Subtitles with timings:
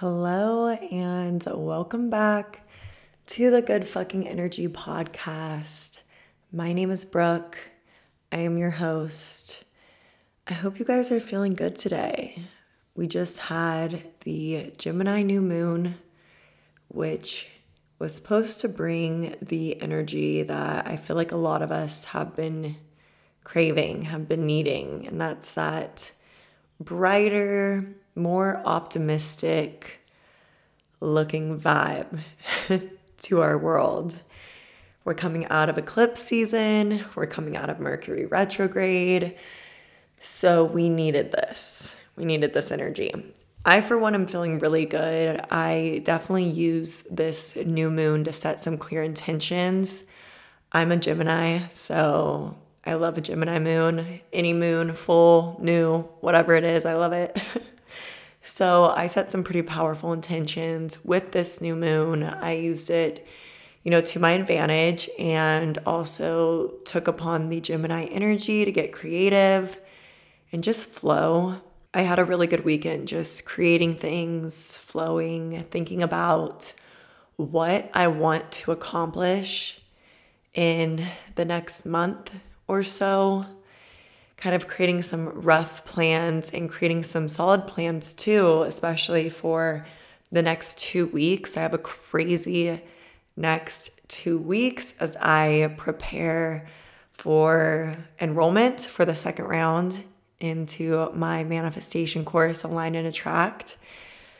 [0.00, 2.66] Hello, and welcome back
[3.26, 6.04] to the Good Fucking Energy podcast.
[6.50, 7.58] My name is Brooke.
[8.32, 9.62] I am your host.
[10.46, 12.46] I hope you guys are feeling good today.
[12.94, 15.96] We just had the Gemini new moon,
[16.88, 17.48] which
[17.98, 22.34] was supposed to bring the energy that I feel like a lot of us have
[22.34, 22.76] been
[23.44, 26.12] craving, have been needing, and that's that
[26.80, 30.00] brighter, more optimistic
[31.00, 32.20] looking vibe
[33.22, 34.20] to our world.
[35.04, 39.36] We're coming out of eclipse season, we're coming out of Mercury retrograde.
[40.20, 41.96] So we needed this.
[42.14, 43.32] We needed this energy.
[43.64, 45.40] I, for one, am feeling really good.
[45.50, 50.04] I definitely use this new moon to set some clear intentions.
[50.72, 54.20] I'm a Gemini, so I love a Gemini moon.
[54.32, 57.38] Any moon, full, new, whatever it is, I love it.
[58.50, 62.24] so I set some pretty powerful intentions with this new moon.
[62.24, 63.24] I used it,
[63.84, 69.78] you know, to my advantage and also took upon the Gemini energy to get creative
[70.50, 71.60] and just flow.
[71.94, 76.74] I had a really good weekend just creating things, flowing, thinking about
[77.36, 79.80] what I want to accomplish
[80.54, 82.32] in the next month
[82.66, 83.46] or so,
[84.40, 89.86] kind of creating some rough plans and creating some solid plans too, especially for
[90.32, 91.56] the next two weeks.
[91.56, 92.80] I have a crazy
[93.36, 96.66] next two weeks as I prepare
[97.12, 100.04] for enrollment for the second round
[100.40, 103.76] into my manifestation course, Align and Attract.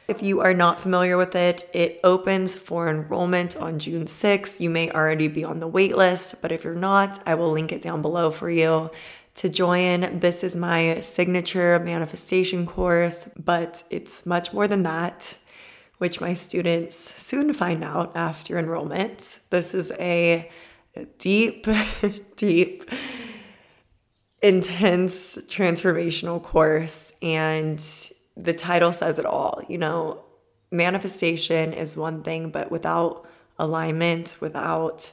[0.09, 4.59] If you are not familiar with it, it opens for enrollment on June 6th.
[4.59, 7.71] You may already be on the wait list, but if you're not, I will link
[7.71, 8.91] it down below for you
[9.35, 10.21] to join.
[10.21, 15.37] This is my signature manifestation course, but it's much more than that,
[15.99, 19.41] which my students soon find out after enrollment.
[19.51, 20.51] This is a
[21.19, 21.67] deep,
[22.37, 22.91] deep,
[24.43, 27.79] intense transformational course and
[28.37, 29.61] the title says it all.
[29.69, 30.25] You know,
[30.71, 35.13] manifestation is one thing, but without alignment, without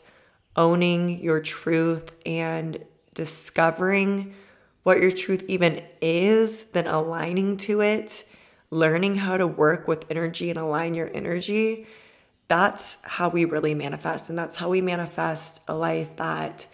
[0.55, 2.83] owning your truth and
[3.17, 4.35] discovering
[4.83, 8.23] what your truth even is, then aligning to it,
[8.69, 11.87] learning how to work with energy and align your energy,
[12.47, 14.29] that's how we really manifest.
[14.29, 16.67] And that's how we manifest a life that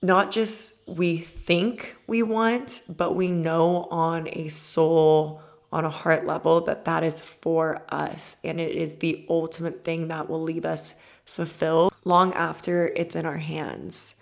[0.00, 6.24] not just we think we want, but we know on a soul, on a heart
[6.24, 8.36] level that that is for us.
[8.44, 10.94] And it is the ultimate thing that will leave us
[11.24, 14.14] fulfilled long after it's in our hands.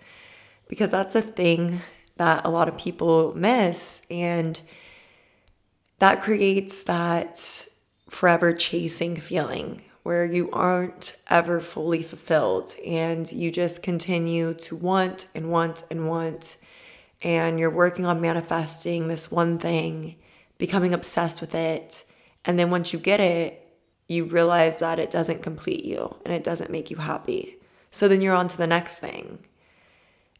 [0.69, 1.81] Because that's a thing
[2.15, 4.03] that a lot of people miss.
[4.09, 4.61] And
[5.99, 7.67] that creates that
[8.09, 15.27] forever chasing feeling where you aren't ever fully fulfilled and you just continue to want
[15.35, 16.57] and want and want.
[17.21, 20.15] And you're working on manifesting this one thing,
[20.57, 22.05] becoming obsessed with it.
[22.45, 23.65] And then once you get it,
[24.07, 27.57] you realize that it doesn't complete you and it doesn't make you happy.
[27.91, 29.39] So then you're on to the next thing.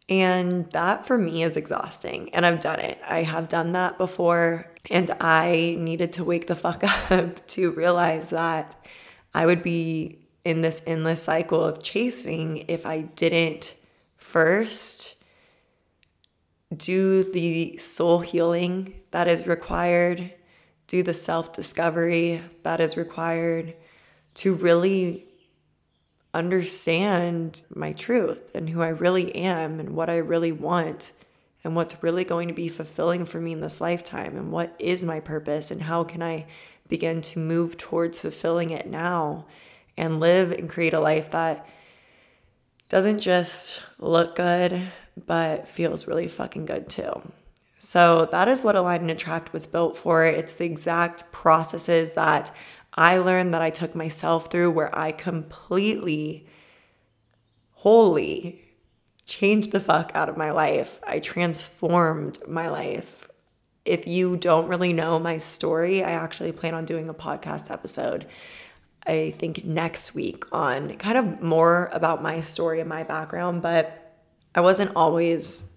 [0.09, 2.33] And that for me is exhausting.
[2.33, 2.99] And I've done it.
[3.07, 4.73] I have done that before.
[4.89, 8.75] And I needed to wake the fuck up to realize that
[9.33, 13.75] I would be in this endless cycle of chasing if I didn't
[14.17, 15.15] first
[16.75, 20.33] do the soul healing that is required,
[20.87, 23.75] do the self discovery that is required
[24.35, 25.28] to really
[26.33, 31.11] understand my truth and who I really am and what I really want
[31.63, 35.03] and what's really going to be fulfilling for me in this lifetime and what is
[35.03, 36.45] my purpose and how can I
[36.87, 39.45] begin to move towards fulfilling it now
[39.97, 41.67] and live and create a life that
[42.87, 44.91] doesn't just look good,
[45.25, 47.31] but feels really fucking good too.
[47.77, 50.25] So that is what Align and Attract was built for.
[50.25, 52.51] It's the exact processes that
[52.93, 56.47] I learned that I took myself through where I completely,
[57.71, 58.65] wholly
[59.25, 60.99] changed the fuck out of my life.
[61.05, 63.19] I transformed my life
[63.89, 68.27] if you don't really know my story, I actually plan on doing a podcast episode,
[69.05, 74.15] I think next week on kind of more about my story and my background, but
[74.53, 75.71] I wasn't always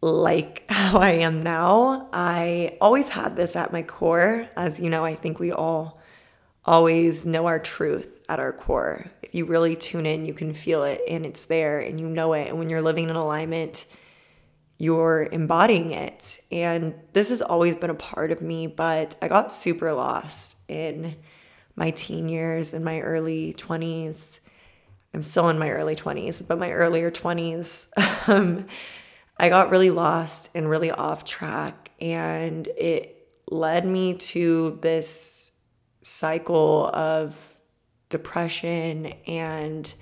[0.00, 2.08] like how I am now.
[2.12, 4.48] I always had this at my core.
[4.56, 5.95] As you know, I think we all
[6.66, 9.06] always know our truth at our core.
[9.22, 12.32] If you really tune in, you can feel it and it's there and you know
[12.32, 12.48] it.
[12.48, 13.86] And when you're living in alignment,
[14.76, 16.40] you're embodying it.
[16.50, 21.16] And this has always been a part of me, but I got super lost in
[21.76, 24.40] my teen years and my early 20s.
[25.14, 28.66] I'm still in my early 20s, but my earlier 20s, um,
[29.38, 31.92] I got really lost and really off track.
[32.00, 35.52] And it led me to this
[36.06, 37.58] cycle of
[38.10, 39.92] depression and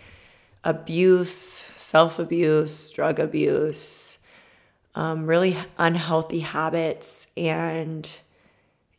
[0.62, 1.33] abuse,
[1.77, 4.19] self abuse, drug abuse,
[4.95, 7.29] um, really unhealthy habits.
[7.39, 8.06] And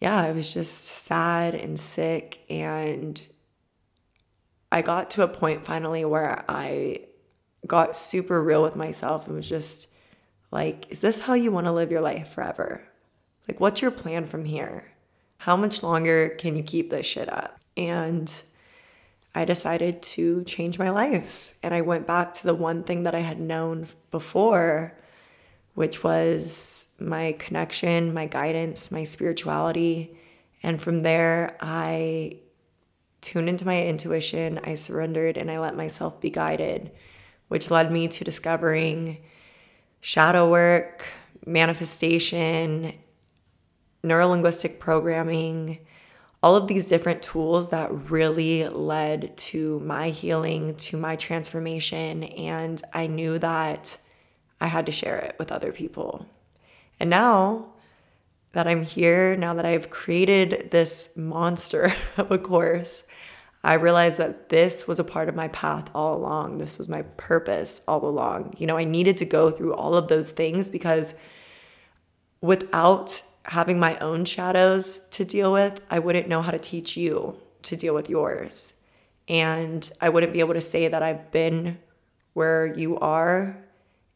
[0.02, 2.40] yeah, I was just sad and sick.
[2.50, 3.22] And
[4.72, 7.02] I got to a point finally where I
[7.68, 9.90] got super real with myself and was just
[10.50, 12.81] like, is this how you want to live your life forever?
[13.48, 14.94] Like, what's your plan from here?
[15.38, 17.60] How much longer can you keep this shit up?
[17.78, 18.32] And
[19.36, 21.54] I decided to change my life.
[21.62, 24.98] And I went back to the one thing that I had known before,
[25.74, 30.18] which was my connection, my guidance, my spirituality.
[30.64, 32.40] And from there, I
[33.20, 36.92] tuned into my intuition, I surrendered, and I let myself be guided,
[37.50, 39.18] which led me to discovering
[40.00, 41.04] shadow work,
[41.46, 42.94] manifestation,
[44.06, 45.80] neurolinguistic programming
[46.46, 52.22] all of these different tools that really led to my healing, to my transformation.
[52.24, 53.98] And I knew that
[54.62, 56.28] I had to share it with other people.
[57.00, 57.69] And now
[58.52, 63.07] that I'm here, now that I've created this monster of a course,
[63.63, 66.60] I realized that this was a part of my path all along.
[66.60, 68.54] This was my purpose all along.
[68.60, 71.16] You know, I needed to go through all of those things because
[72.42, 77.39] without having my own shadows to deal with, I wouldn't know how to teach you
[77.63, 78.74] to deal with yours.
[79.27, 81.80] And I wouldn't be able to say that I've been
[82.33, 83.57] where you are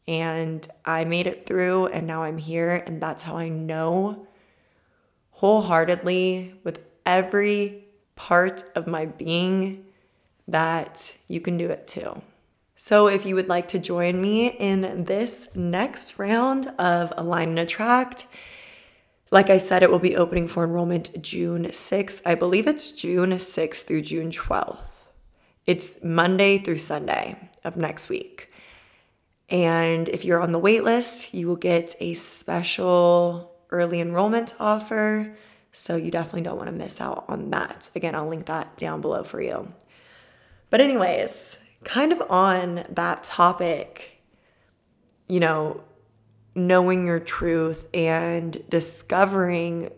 [0.06, 2.70] and I made it through and now I'm here.
[2.70, 4.26] And that's how I know
[5.30, 7.84] wholeheartedly with every
[8.14, 9.86] part of my being
[10.48, 12.20] that you can do it too.
[12.74, 17.58] So, if you would like to join me in this next round of Align and
[17.58, 18.26] Attract,
[19.30, 22.20] like I said, it will be opening for enrollment June 6th.
[22.26, 24.78] I believe it's June 6th through June 12th.
[25.66, 28.50] It's Monday through Sunday of next week.
[29.48, 35.36] And if you're on the wait list, you will get a special early enrollment offer.
[35.72, 37.90] So you definitely don't want to miss out on that.
[37.94, 39.72] Again, I'll link that down below for you.
[40.70, 44.22] But, anyways, kind of on that topic,
[45.28, 45.82] you know,
[46.54, 49.90] knowing your truth and discovering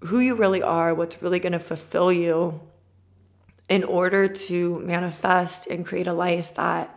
[0.00, 2.60] who you really are, what's really going to fulfill you
[3.68, 6.96] in order to manifest and create a life that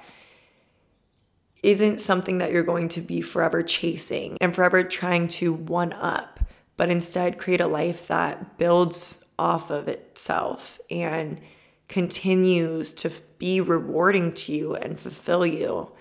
[1.64, 6.40] isn't something that you're going to be forever chasing and forever trying to one up,
[6.76, 11.40] but instead create a life that builds off of itself and
[11.88, 15.92] continues to be rewarding to you and fulfill you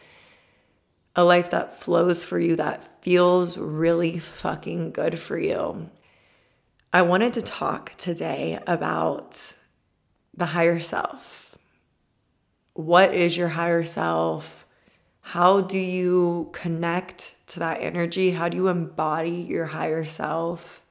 [1.17, 5.91] a life that flows for you, that feels really fucking good for you.
[6.93, 9.55] I wanted to talk today about
[10.35, 11.57] the higher self.
[12.75, 14.67] What is your higher self?
[15.23, 18.33] How do you connect to that energy?
[18.33, 20.85] How do you embody your higher self?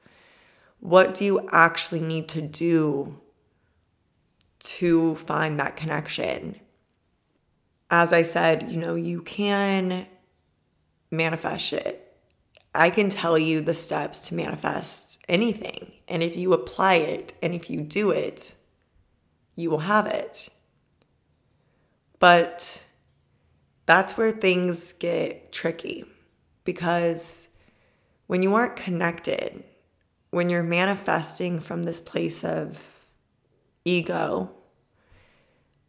[0.80, 3.20] What do you actually need to do
[4.58, 6.56] to find that connection?
[7.88, 10.08] As I said, you know, you can
[11.16, 12.02] manifest it.
[12.74, 15.92] I can tell you the steps to manifest anything.
[16.08, 18.54] And if you apply it and if you do it,
[19.54, 20.50] you will have it.
[22.18, 22.82] But
[23.86, 26.04] that's where things get tricky
[26.64, 27.48] because
[28.26, 29.64] when you aren't connected,
[30.30, 33.00] when you're manifesting from this place of
[33.84, 34.50] ego,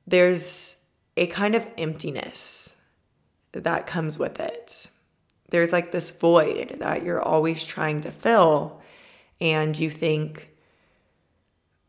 [0.06, 0.78] there's
[1.18, 2.76] a kind of emptiness
[3.52, 4.88] that comes with it
[5.50, 8.82] there's like this void that you're always trying to fill.
[9.40, 10.50] And you think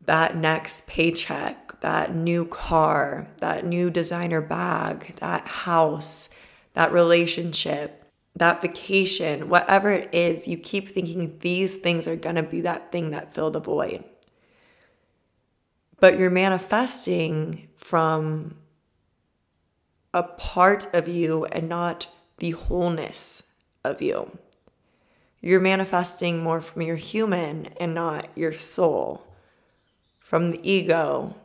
[0.05, 6.29] that next paycheck, that new car, that new designer bag, that house,
[6.73, 12.43] that relationship, that vacation, whatever it is, you keep thinking these things are going to
[12.43, 14.03] be that thing that fill the void.
[15.99, 18.55] But you're manifesting from
[20.13, 23.43] a part of you and not the wholeness
[23.83, 24.37] of you.
[25.41, 29.25] You're manifesting more from your human and not your soul,
[30.19, 31.35] from the ego,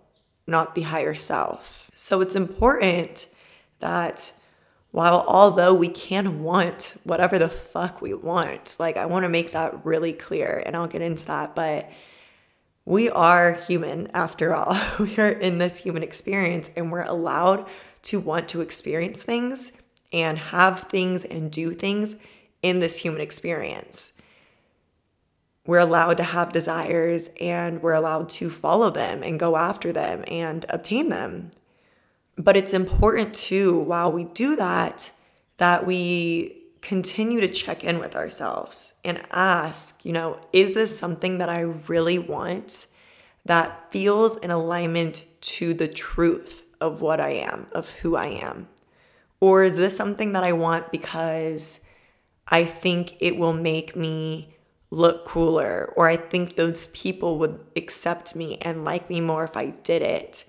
[0.47, 1.91] not the higher self.
[1.95, 3.26] So it's important
[3.79, 4.33] that
[4.91, 9.53] while although we can want whatever the fuck we want, like I want to make
[9.53, 11.91] that really clear and I'll get into that, but
[12.85, 14.76] we are human after all.
[14.99, 17.67] we are in this human experience and we're allowed
[18.03, 19.73] to want to experience things
[20.14, 22.16] and have things and do things
[22.62, 24.12] in this human experience.
[25.66, 30.25] We're allowed to have desires and we're allowed to follow them and go after them
[30.28, 31.50] and obtain them.
[32.37, 35.11] But it's important too, while we do that,
[35.56, 41.38] that we continue to check in with ourselves and ask, you know, is this something
[41.38, 42.87] that I really want
[43.47, 48.68] that feels in alignment to the truth of what I am, of who I am?
[49.44, 51.80] Or is this something that I want because
[52.48, 54.54] I think it will make me
[54.90, 59.56] look cooler, or I think those people would accept me and like me more if
[59.56, 60.44] I did it?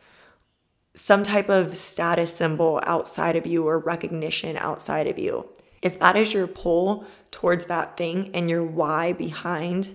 [0.96, 5.48] some type of status symbol outside of you or recognition outside of you.
[5.82, 9.94] If that is your pull towards that thing and your why behind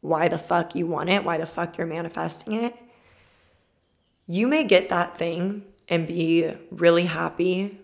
[0.00, 2.74] why the fuck you want it, why the fuck you're manifesting it,
[4.26, 7.78] you may get that thing and be really happy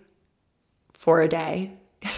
[1.06, 1.70] for a day.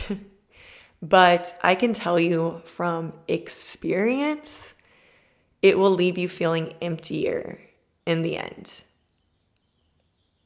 [1.03, 4.73] but I can tell you from experience,
[5.61, 7.61] it will leave you feeling emptier
[8.07, 8.83] in the end.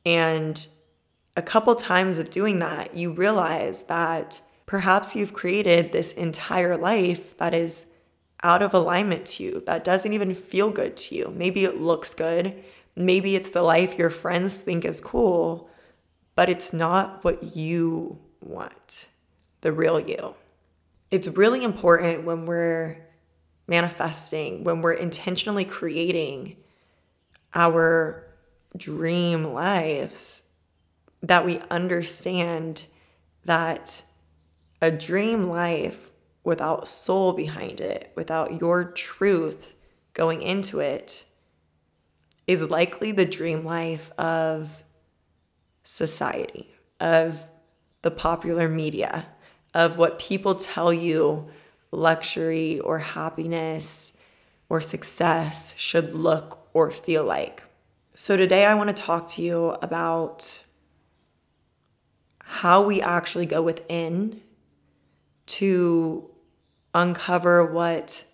[0.04, 0.66] And
[1.36, 7.38] a couple times of doing that, you realize that perhaps you've created this entire life
[7.38, 7.86] that is
[8.42, 11.32] out of alignment to you, that doesn't even feel good to you.
[11.36, 12.60] Maybe it looks good.
[12.96, 15.70] Maybe it's the life your friends think is cool,
[16.34, 19.06] but it's not what you want,
[19.60, 20.34] the real you.
[21.10, 23.06] It's really important when we're
[23.66, 26.56] manifesting, when we're intentionally creating
[27.54, 28.26] our
[28.76, 30.42] dream lives
[31.22, 32.84] that we understand
[33.44, 34.02] that
[34.80, 36.10] a dream life
[36.44, 39.72] without soul behind it, without your truth
[40.12, 41.24] going into it,
[42.46, 44.82] is likely the dream life of
[45.84, 47.40] society, of
[48.02, 49.26] the popular media,
[49.74, 51.48] of what people tell you
[51.90, 54.18] luxury or happiness
[54.68, 57.62] or success should look or feel like.
[58.14, 60.62] So, today I want to talk to you about
[62.40, 64.42] how we actually go within
[65.46, 66.30] to
[66.94, 68.24] uncover what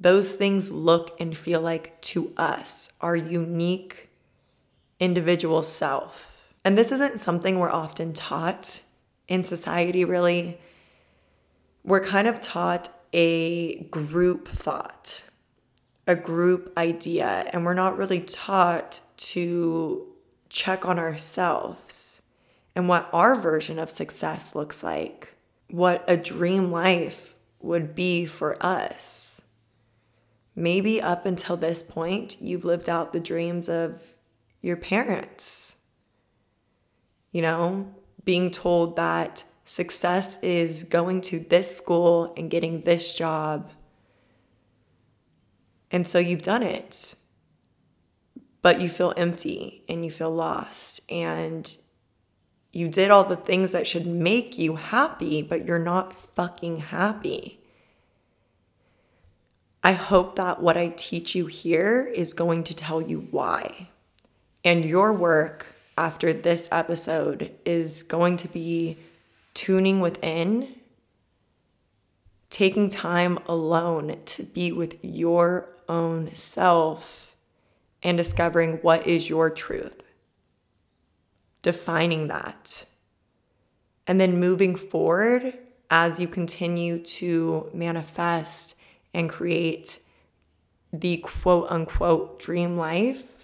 [0.00, 4.08] those things look and feel like to us, our unique
[5.00, 6.54] individual self.
[6.64, 8.80] And this isn't something we're often taught
[9.28, 10.58] in society, really.
[11.84, 15.28] We're kind of taught a group thought
[16.08, 20.06] a group idea and we're not really taught to
[20.48, 22.22] check on ourselves
[22.74, 25.36] and what our version of success looks like,
[25.68, 29.42] what a dream life would be for us.
[30.56, 34.14] Maybe up until this point, you've lived out the dreams of
[34.62, 35.76] your parents.
[37.32, 37.94] You know,
[38.28, 43.70] being told that success is going to this school and getting this job
[45.90, 47.14] and so you've done it,
[48.62, 51.00] but you feel empty and you feel lost.
[51.10, 51.76] And
[52.72, 57.60] you did all the things that should make you happy, but you're not fucking happy.
[59.82, 63.88] I hope that what I teach you here is going to tell you why.
[64.64, 68.96] And your work after this episode is going to be
[69.52, 70.72] tuning within
[72.50, 77.34] taking time alone to be with your own self
[78.00, 80.04] and discovering what is your truth,
[81.62, 82.86] defining that,
[84.06, 85.52] and then moving forward
[85.90, 88.76] as you continue to manifest
[89.12, 89.98] and create
[90.92, 93.37] the quote unquote dream life,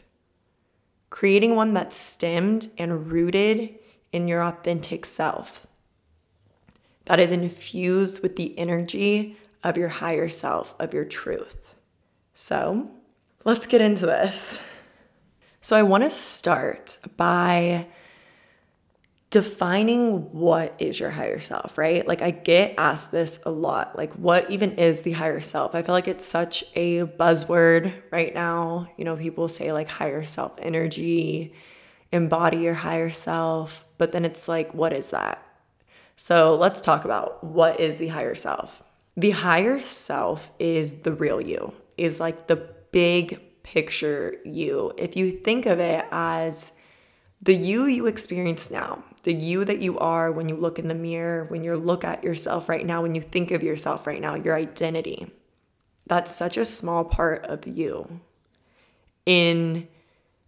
[1.14, 3.72] creating one that's stemmed and rooted
[4.10, 5.64] in your authentic self
[7.04, 11.76] that is infused with the energy of your higher self, of your truth.
[12.34, 12.90] So
[13.44, 14.58] let's get into this.
[15.60, 17.86] So I want to start by
[19.34, 22.06] defining what is your higher self, right?
[22.06, 23.96] Like I get asked this a lot.
[23.96, 25.74] Like what even is the higher self?
[25.74, 28.86] I feel like it's such a buzzword right now.
[28.96, 31.52] You know, people say like higher self energy,
[32.12, 35.44] embody your higher self, but then it's like what is that?
[36.14, 38.84] So let's talk about what is the higher self.
[39.16, 44.92] The higher self is the real you, is like the big picture you.
[44.96, 46.70] If you think of it as
[47.44, 50.94] the you you experience now, the you that you are when you look in the
[50.94, 54.34] mirror, when you look at yourself right now, when you think of yourself right now,
[54.34, 55.30] your identity,
[56.06, 58.20] that's such a small part of you
[59.26, 59.88] in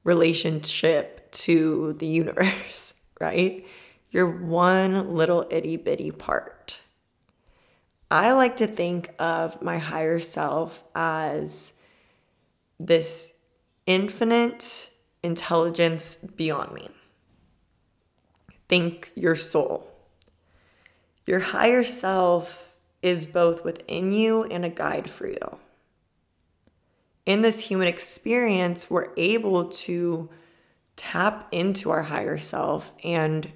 [0.05, 3.67] relationship to the universe, right?
[4.11, 6.81] You're one little itty bitty part.
[8.11, 11.75] I like to think of my higher self as
[12.79, 13.33] this
[13.87, 14.91] infinite
[15.27, 16.89] intelligence beyond me.
[18.69, 19.93] Think your soul.
[21.27, 25.59] Your higher self is both within you and a guide for you.
[27.27, 30.31] In this human experience, we're able to
[30.95, 33.51] tap into our higher self and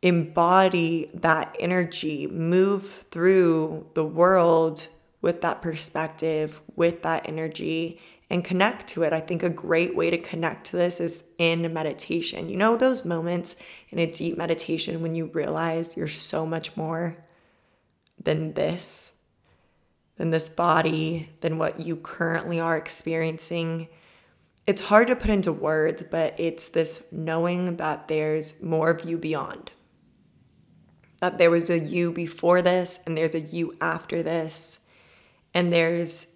[0.00, 4.88] embody that energy, move through the world
[5.20, 8.00] with that perspective, with that energy,
[8.32, 9.12] and connect to it.
[9.12, 12.48] I think a great way to connect to this is in meditation.
[12.48, 13.56] You know, those moments
[13.90, 17.18] in a deep meditation when you realize you're so much more
[18.18, 19.12] than this,
[20.16, 23.88] than this body, than what you currently are experiencing.
[24.66, 29.18] It's hard to put into words, but it's this knowing that there's more of you
[29.18, 29.72] beyond.
[31.20, 34.78] That there was a you before this, and there's a you after this,
[35.52, 36.31] and there's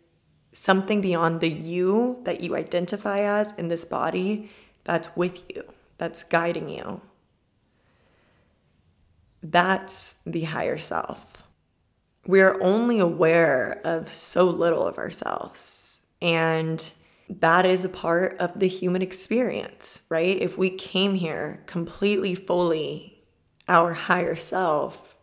[0.56, 4.50] something beyond the you that you identify as in this body
[4.84, 5.62] that's with you,
[5.98, 7.02] that's guiding you.
[9.42, 11.42] That's the higher self.
[12.26, 16.00] We're only aware of so little of ourselves.
[16.22, 16.90] And
[17.28, 20.40] that is a part of the human experience, right?
[20.40, 23.22] If we came here completely fully
[23.68, 25.16] our higher self,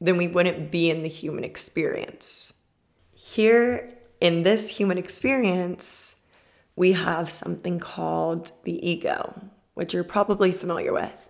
[0.00, 2.54] then we wouldn't be in the human experience.
[3.12, 6.16] Here in this human experience,
[6.76, 11.28] we have something called the ego, which you're probably familiar with.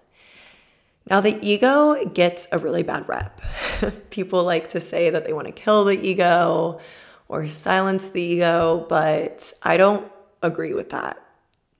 [1.08, 3.40] Now, the ego gets a really bad rep.
[4.10, 6.80] People like to say that they want to kill the ego
[7.28, 10.10] or silence the ego, but I don't
[10.42, 11.20] agree with that.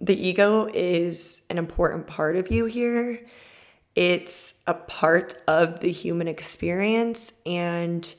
[0.00, 3.24] The ego is an important part of you here.
[3.94, 8.14] It's a part of the human experience, and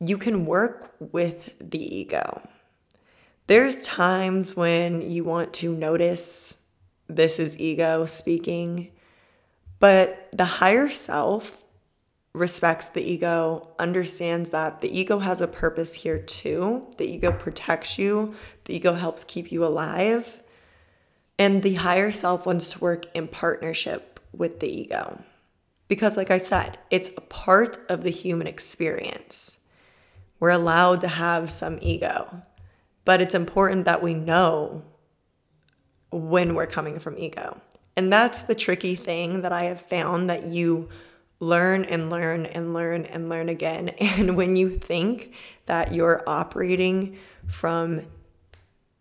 [0.00, 2.40] you can work with the ego.
[3.46, 6.56] There's times when you want to notice
[7.08, 8.92] this is ego speaking,
[9.78, 11.64] but the higher self
[12.32, 16.86] respects the ego, understands that the ego has a purpose here too.
[16.96, 18.34] The ego protects you,
[18.64, 20.40] the ego helps keep you alive.
[21.38, 25.22] And the higher self wants to work in partnership with the ego.
[25.88, 29.59] Because, like I said, it's a part of the human experience.
[30.40, 32.42] We're allowed to have some ego,
[33.04, 34.82] but it's important that we know
[36.10, 37.60] when we're coming from ego.
[37.96, 40.88] And that's the tricky thing that I have found that you
[41.38, 43.90] learn and learn and learn and learn again.
[44.00, 45.32] And when you think
[45.66, 48.02] that you're operating from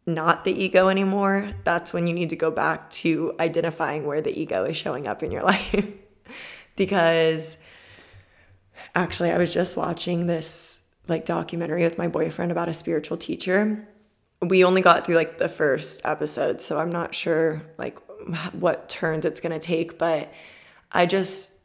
[0.06, 4.38] not the ego anymore, that's when you need to go back to identifying where the
[4.38, 5.86] ego is showing up in your life.
[6.76, 7.58] because
[8.96, 10.79] actually, I was just watching this
[11.10, 13.88] like documentary with my boyfriend about a spiritual teacher.
[14.42, 17.98] We only got through like the first episode, so I'm not sure like
[18.54, 20.32] what turns it's going to take, but
[20.92, 21.60] I just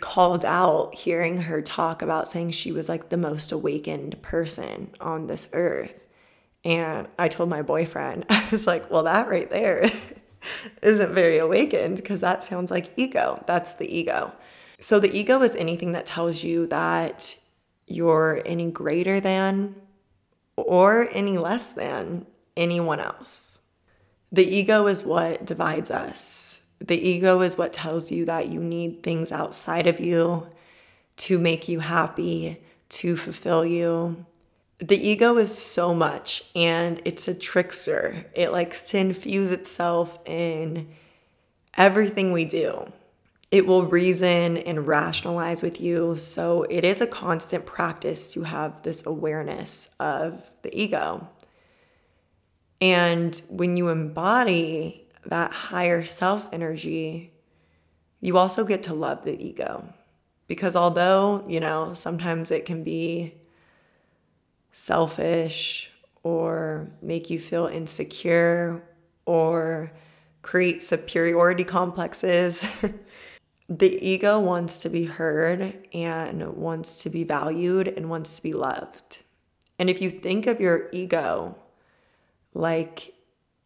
[0.00, 5.26] called out hearing her talk about saying she was like the most awakened person on
[5.26, 6.06] this earth.
[6.64, 9.90] And I told my boyfriend, I was like, well, that right there
[10.82, 13.42] isn't very awakened because that sounds like ego.
[13.46, 14.32] That's the ego.
[14.78, 17.36] So the ego is anything that tells you that
[17.86, 19.74] you're any greater than
[20.56, 23.60] or any less than anyone else.
[24.32, 26.62] The ego is what divides us.
[26.80, 30.48] The ego is what tells you that you need things outside of you
[31.16, 34.26] to make you happy, to fulfill you.
[34.78, 38.26] The ego is so much and it's a trickster.
[38.34, 40.88] It likes to infuse itself in
[41.76, 42.92] everything we do
[43.54, 46.16] it will reason and rationalize with you.
[46.16, 51.28] So it is a constant practice to have this awareness of the ego.
[52.80, 57.32] And when you embody that higher self energy,
[58.20, 59.88] you also get to love the ego.
[60.48, 63.34] Because although, you know, sometimes it can be
[64.72, 65.92] selfish
[66.24, 68.82] or make you feel insecure
[69.26, 69.92] or
[70.42, 72.66] create superiority complexes.
[73.68, 78.52] the ego wants to be heard and wants to be valued and wants to be
[78.52, 79.18] loved.
[79.78, 81.56] And if you think of your ego
[82.52, 83.14] like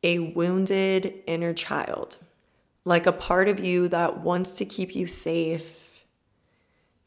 [0.03, 2.17] a wounded inner child,
[2.85, 6.05] like a part of you that wants to keep you safe,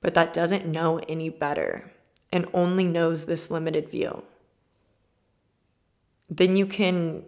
[0.01, 1.91] but that doesn't know any better
[2.31, 4.23] and only knows this limited view,
[6.29, 7.23] then you can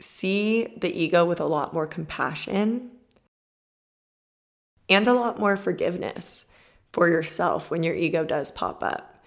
[0.00, 2.90] see the ego with a lot more compassion
[4.88, 6.46] and a lot more forgiveness
[6.92, 9.22] for yourself when your ego does pop up.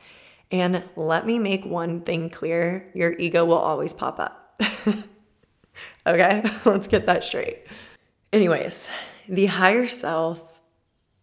[0.51, 4.61] And let me make one thing clear your ego will always pop up.
[6.07, 7.59] okay, let's get that straight.
[8.33, 8.89] Anyways,
[9.29, 10.41] the higher self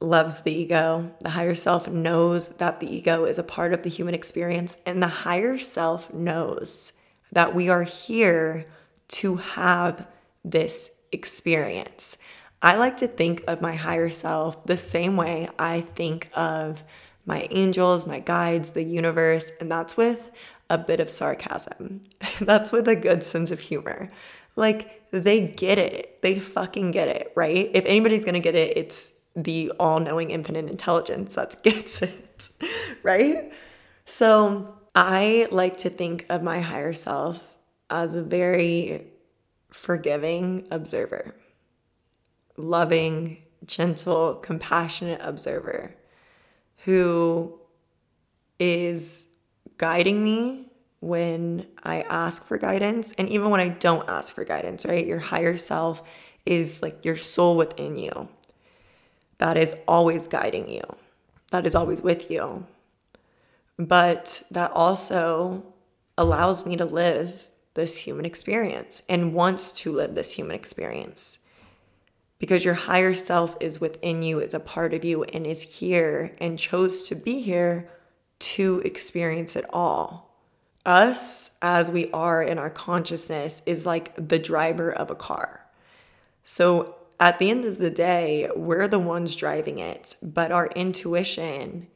[0.00, 1.10] loves the ego.
[1.20, 5.02] The higher self knows that the ego is a part of the human experience, and
[5.02, 6.92] the higher self knows
[7.32, 8.66] that we are here
[9.08, 10.06] to have
[10.44, 12.16] this experience.
[12.62, 16.82] I like to think of my higher self the same way I think of
[17.24, 20.30] my angels, my guides, the universe, and that's with
[20.68, 22.02] a bit of sarcasm.
[22.40, 24.10] that's with a good sense of humor.
[24.56, 26.20] Like they get it.
[26.22, 27.70] They fucking get it, right?
[27.72, 32.48] If anybody's gonna get it, it's the all knowing infinite intelligence that gets it,
[33.04, 33.52] right?
[34.04, 37.46] So I like to think of my higher self
[37.88, 39.06] as a very
[39.70, 41.34] forgiving observer
[42.58, 45.94] loving, gentle, compassionate observer
[46.84, 47.58] who
[48.58, 49.26] is
[49.76, 50.66] guiding me
[51.00, 55.06] when I ask for guidance and even when I don't ask for guidance, right?
[55.06, 56.02] Your higher self
[56.44, 58.28] is like your soul within you
[59.38, 60.82] that is always guiding you,
[61.50, 62.66] that is always with you.
[63.78, 65.64] But that also
[66.16, 71.38] allows me to live this human experience and wants to live this human experience
[72.38, 76.36] because your higher self is within you, is a part of you, and is here
[76.38, 77.88] and chose to be here
[78.38, 80.36] to experience it all.
[80.86, 85.66] Us, as we are in our consciousness, is like the driver of a car.
[86.44, 91.88] So at the end of the day, we're the ones driving it, but our intuition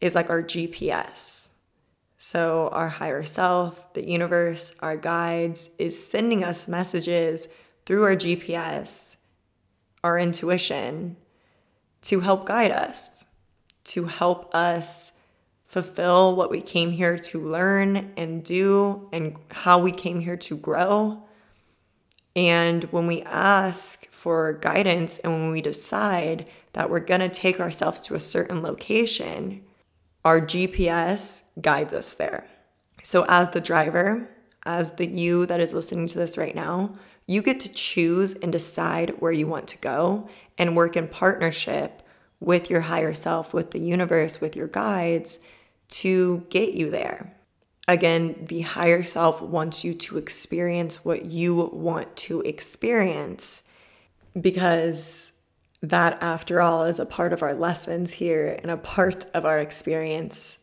[0.00, 1.50] is like our GPS.
[2.20, 7.46] So, our higher self, the universe, our guides is sending us messages
[7.86, 9.17] through our GPS
[10.02, 11.16] our intuition
[12.02, 13.24] to help guide us,
[13.84, 15.12] to help us
[15.66, 20.56] fulfill what we came here to learn and do, and how we came here to
[20.56, 21.22] grow.
[22.34, 27.60] And when we ask for guidance and when we decide that we're going to take
[27.60, 29.62] ourselves to a certain location,
[30.24, 32.46] our GPS guides us there.
[33.02, 34.28] So, as the driver,
[34.64, 36.92] as the you that is listening to this right now,
[37.28, 42.02] you get to choose and decide where you want to go and work in partnership
[42.40, 45.38] with your higher self, with the universe, with your guides
[45.88, 47.34] to get you there.
[47.86, 53.62] Again, the higher self wants you to experience what you want to experience
[54.38, 55.32] because
[55.82, 59.58] that, after all, is a part of our lessons here and a part of our
[59.58, 60.60] experience.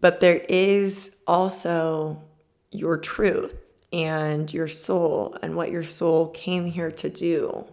[0.00, 2.22] But there is also
[2.70, 3.54] your truth
[3.94, 7.64] and your soul and what your soul came here to do.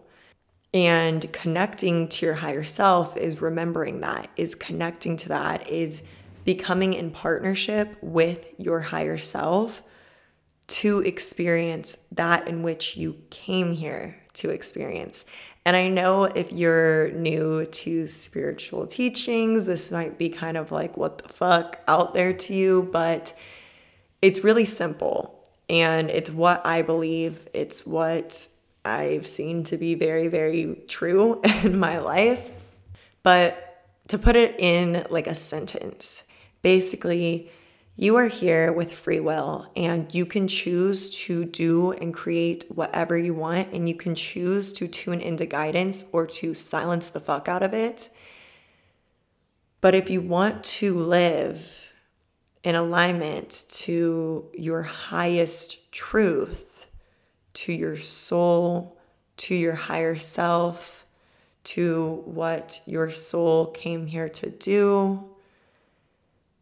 [0.72, 6.04] And connecting to your higher self is remembering that, is connecting to that, is
[6.46, 9.82] becoming in partnership with your higher self
[10.68, 15.26] to experience that in which you came here to experience.
[15.66, 20.98] And I know if you're new to spiritual teachings, this might be kind of like
[20.98, 23.34] what the fuck out there to you, but
[24.22, 25.41] it's really simple.
[25.72, 28.46] And it's what I believe, it's what
[28.84, 32.52] I've seen to be very, very true in my life.
[33.24, 36.24] But to put it in like a sentence,
[36.62, 37.50] basically,
[37.96, 43.18] you are here with free will and you can choose to do and create whatever
[43.18, 47.48] you want, and you can choose to tune into guidance or to silence the fuck
[47.48, 48.10] out of it.
[49.80, 51.81] But if you want to live
[52.64, 56.86] in alignment to your highest truth,
[57.54, 58.98] to your soul,
[59.38, 61.06] to your higher self,
[61.64, 65.24] to what your soul came here to do,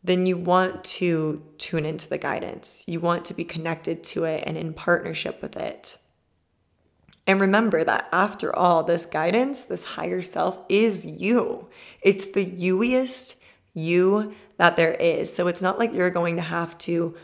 [0.04, 2.86] then you want to tune into the guidance.
[2.88, 5.98] You want to be connected to it and in partnership with it.
[7.28, 11.68] And remember that after all, this guidance, this higher self is you.
[12.02, 13.36] It's the youiest
[13.74, 15.34] you that there is.
[15.34, 17.16] So it's not like you're going to have to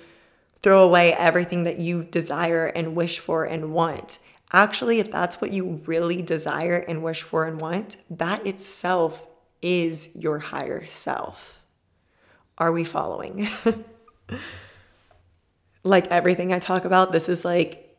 [0.62, 4.19] throw away everything that you desire and wish for and want.
[4.54, 9.28] Actually, if that's what you really desire and wish for and want, that itself
[9.62, 11.60] is your higher self.
[12.58, 13.50] Are we following?
[15.84, 17.98] like everything I talk about, this is like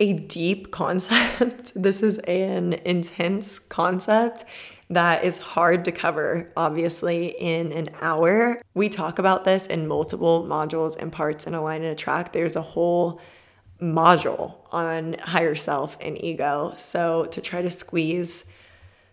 [0.00, 1.72] a deep concept.
[1.76, 4.46] this is an intense concept
[4.90, 8.62] that is hard to cover, obviously, in an hour.
[8.74, 12.32] We talk about this in multiple modules and parts in Align and Attract.
[12.32, 13.20] There's a whole
[13.80, 16.74] module on higher self and ego.
[16.76, 18.44] So to try to squeeze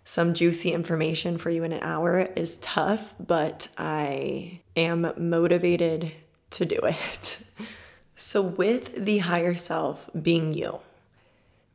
[0.06, 6.12] some juicy information for you in an hour is tough, but I am motivated
[6.52, 7.44] to do it.
[8.18, 10.80] So, with the higher self being you,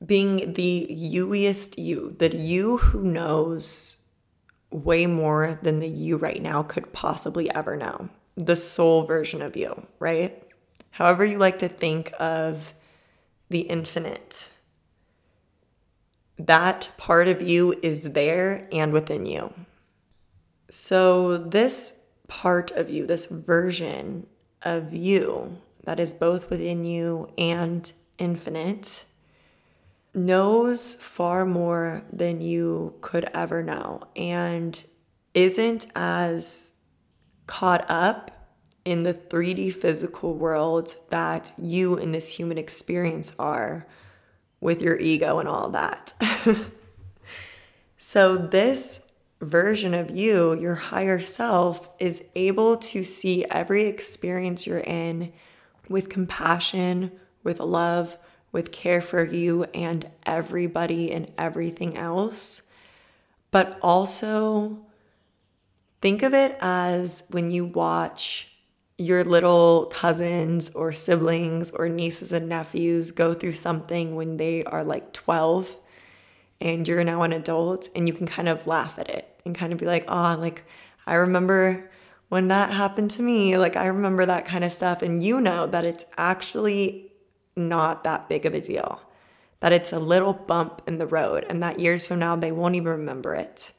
[0.04, 3.98] being the youiest you, that you who knows
[4.70, 9.56] way more than the you right now could possibly ever know, the soul version of
[9.56, 10.42] you, right?
[10.90, 12.72] However, you like to think of
[13.48, 14.50] the infinite,
[16.38, 19.52] that part of you is there and within you.
[20.70, 24.26] So, this part of you, this version
[24.62, 29.04] of you that is both within you and infinite,
[30.14, 34.84] knows far more than you could ever know and
[35.34, 36.72] isn't as
[37.46, 38.40] caught up
[38.84, 43.86] in the 3D physical world that you in this human experience are
[44.60, 46.12] with your ego and all that.
[47.98, 49.08] so, this
[49.40, 55.32] version of you, your higher self, is able to see every experience you're in
[55.88, 57.10] with compassion,
[57.42, 58.18] with love,
[58.52, 62.62] with care for you and everybody and everything else.
[63.50, 64.78] But also
[66.00, 68.48] think of it as when you watch
[68.96, 74.84] your little cousins or siblings or nieces and nephews go through something when they are
[74.84, 75.74] like 12
[76.60, 79.72] and you're now an adult and you can kind of laugh at it and kind
[79.72, 80.64] of be like, oh, like
[81.06, 81.90] I remember
[82.28, 83.56] when that happened to me.
[83.56, 85.02] Like I remember that kind of stuff.
[85.02, 87.09] And you know that it's actually
[87.68, 89.00] not that big of a deal,
[89.60, 92.74] that it's a little bump in the road and that years from now they won't
[92.74, 93.72] even remember it.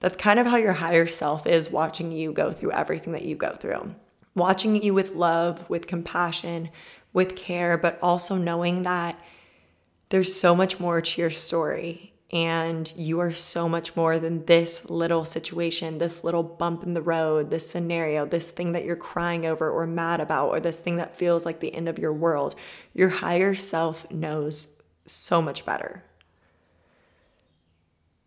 [0.00, 3.34] That's kind of how your higher self is watching you go through everything that you
[3.36, 3.94] go through
[4.38, 6.70] watching you with love, with compassion,
[7.12, 9.20] with care, but also knowing that
[10.08, 14.90] there's so much more to your story and you are so much more than this
[14.90, 19.46] little situation, this little bump in the road, this scenario, this thing that you're crying
[19.46, 22.54] over or mad about, or this thing that feels like the end of your world.
[22.92, 26.04] Your higher self knows so much better.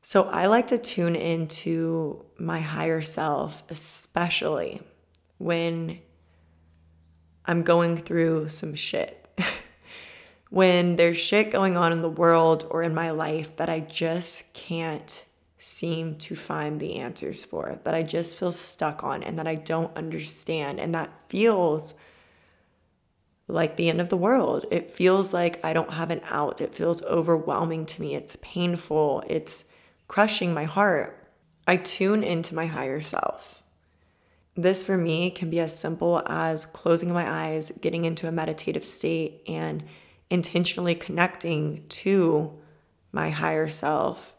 [0.01, 4.81] So I like to tune into my higher self, especially
[5.37, 5.99] when
[7.45, 9.29] I'm going through some shit.
[10.51, 14.53] when there's shit going on in the world or in my life that I just
[14.53, 15.25] can't
[15.57, 19.55] seem to find the answers for, that I just feel stuck on and that I
[19.55, 20.77] don't understand.
[20.77, 21.93] And that feels
[23.47, 24.65] like the end of the world.
[24.71, 26.59] It feels like I don't have an out.
[26.59, 28.13] It feels overwhelming to me.
[28.13, 29.23] It's painful.
[29.27, 29.65] It's
[30.09, 31.17] crushing my heart.
[31.65, 33.63] I tune into my higher self.
[34.57, 38.83] This for me can be as simple as closing my eyes, getting into a meditative
[38.83, 39.83] state, and
[40.32, 42.58] intentionally connecting to
[43.12, 44.34] my higher self,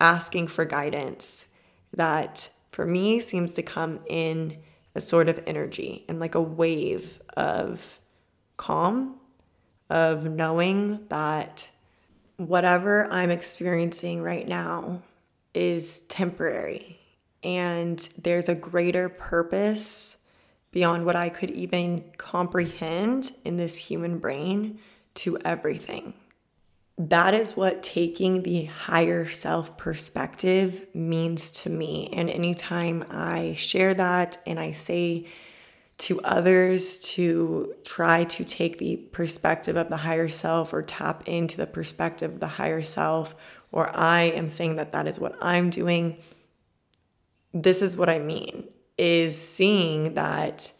[0.00, 1.46] asking for guidance
[1.94, 4.58] that for me seems to come in
[4.94, 8.00] a sort of energy and like a wave of
[8.56, 9.18] calm,
[9.88, 11.70] of knowing that
[12.36, 15.02] whatever I'm experiencing right now
[15.54, 16.98] is temporary
[17.44, 20.16] and there's a greater purpose
[20.72, 24.80] beyond what I could even comprehend in this human brain
[25.14, 26.14] to everything.
[26.98, 32.08] That is what taking the higher self perspective means to me.
[32.12, 35.26] And anytime I share that and I say
[35.98, 41.56] to others to try to take the perspective of the higher self or tap into
[41.56, 43.34] the perspective of the higher self,
[43.70, 46.18] or I am saying that that is what I'm doing,
[47.54, 50.72] this is what I mean is seeing that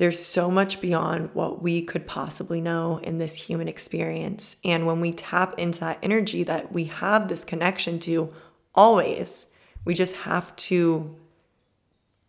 [0.00, 4.56] there's so much beyond what we could possibly know in this human experience.
[4.64, 8.32] And when we tap into that energy that we have this connection to
[8.74, 9.44] always,
[9.84, 11.14] we just have to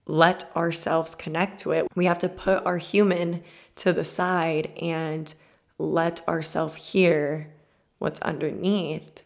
[0.06, 1.88] let ourselves connect to it.
[1.96, 3.42] We have to put our human
[3.76, 5.34] to the side and
[5.78, 7.54] let ourselves hear
[8.00, 9.22] what's underneath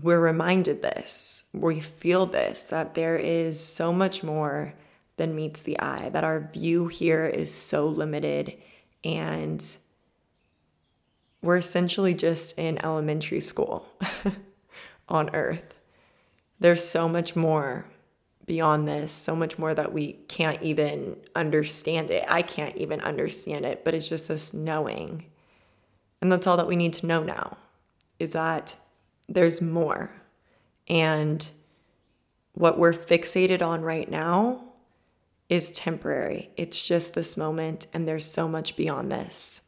[0.00, 4.74] we're reminded this, we feel this, that there is so much more
[5.16, 8.54] than meets the eye, that our view here is so limited
[9.04, 9.76] and
[11.42, 13.88] we're essentially just in elementary school
[15.08, 15.74] on earth.
[16.60, 17.86] There's so much more
[18.46, 22.24] beyond this, so much more that we can't even understand it.
[22.28, 25.24] I can't even understand it, but it's just this knowing
[26.20, 27.56] And that's all that we need to know now
[28.20, 28.76] is that
[29.28, 30.12] there's more.
[30.88, 31.48] And
[32.52, 34.71] what we're fixated on right now
[35.52, 36.48] is temporary.
[36.56, 39.60] It's just this moment, and there's so much beyond this.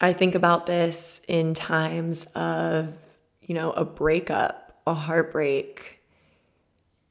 [0.00, 2.94] I think about this in times of,
[3.42, 6.00] you know, a breakup, a heartbreak,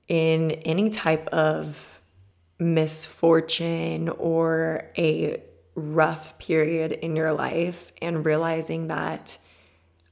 [0.07, 2.01] in any type of
[2.57, 5.43] misfortune or a
[5.75, 9.37] rough period in your life, and realizing that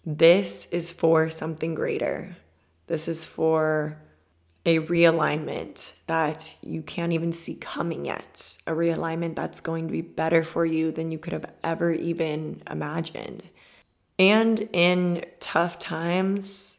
[0.05, 2.37] this is for something greater.
[2.85, 3.97] This is for
[4.65, 10.01] a realignment that you can't even see coming yet, a realignment that's going to be
[10.01, 13.43] better for you than you could have ever even imagined.
[14.17, 16.77] And in tough times,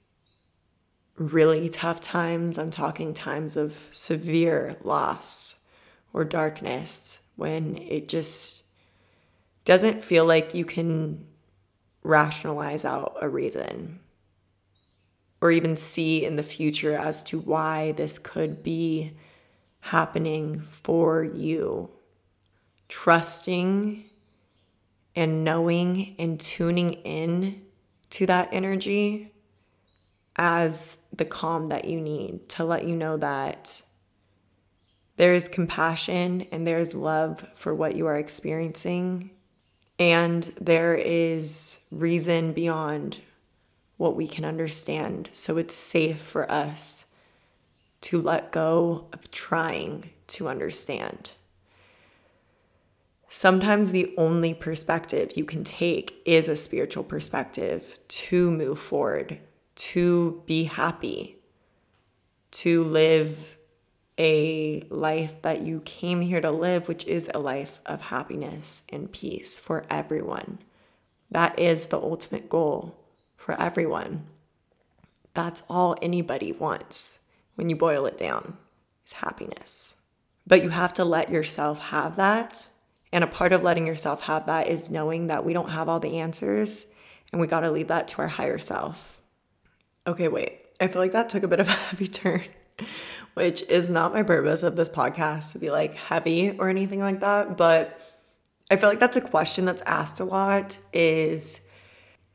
[1.16, 5.57] really tough times, I'm talking times of severe loss
[6.12, 8.62] or darkness, when it just
[9.64, 11.27] doesn't feel like you can
[12.03, 13.99] rationalize out a reason
[15.44, 19.12] or even see in the future as to why this could be
[19.80, 21.90] happening for you.
[22.88, 24.07] Trusting
[25.14, 27.61] and knowing and tuning in
[28.09, 29.35] to that energy
[30.37, 33.83] as the calm that you need to let you know that
[35.18, 39.30] there is compassion and there is love for what you are experiencing,
[39.98, 43.20] and there is reason beyond
[43.96, 45.28] what we can understand.
[45.33, 47.07] So it's safe for us
[48.02, 51.33] to let go of trying to understand.
[53.28, 59.38] Sometimes the only perspective you can take is a spiritual perspective to move forward,
[59.74, 61.37] to be happy,
[62.52, 63.57] to live
[64.18, 69.11] a life that you came here to live, which is a life of happiness and
[69.11, 70.59] peace for everyone.
[71.30, 72.96] That is the ultimate goal
[73.44, 74.24] for everyone.
[75.35, 77.18] That's all anybody wants
[77.57, 78.57] when you boil it down
[79.04, 79.96] is happiness.
[80.46, 82.68] But you have to let yourself have that.
[83.12, 86.00] And a part of letting yourself have that is knowing that we don't have all
[86.00, 86.87] the answers
[87.33, 89.20] and we got to leave that to our higher self.
[90.07, 90.61] Okay, wait.
[90.80, 92.42] I feel like that took a bit of a heavy turn,
[93.35, 97.20] which is not my purpose of this podcast to be like heavy or anything like
[97.20, 98.00] that, but
[98.70, 101.61] I feel like that's a question that's asked a lot is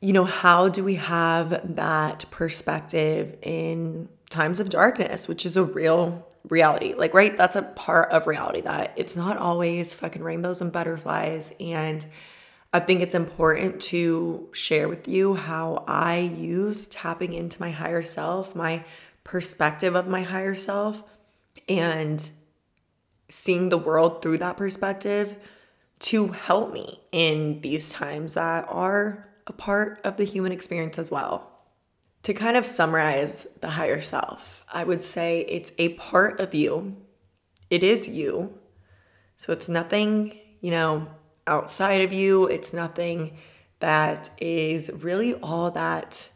[0.02, 5.64] you know, how do we have that perspective in times of darkness, which is a
[5.64, 6.94] real reality?
[6.94, 7.36] Like, right?
[7.36, 11.54] That's a part of reality that it's not always fucking rainbows and butterflies.
[11.60, 12.06] And
[12.72, 18.04] I think it's important to share with you how I use tapping into my higher
[18.04, 18.86] self, my
[19.24, 21.04] perspective of my higher self,
[21.68, 22.30] and
[23.28, 25.36] seeing the world through that perspective
[26.00, 31.12] to help me in these times that are a part of the human experience as
[31.12, 31.52] well.
[32.24, 36.98] To kind of summarize the higher self, I would say it's a part of you.
[37.70, 38.58] It is you.
[39.38, 41.08] So it's nothing, you know,
[41.48, 42.46] outside of you.
[42.48, 43.38] It's nothing
[43.80, 46.30] that is really all that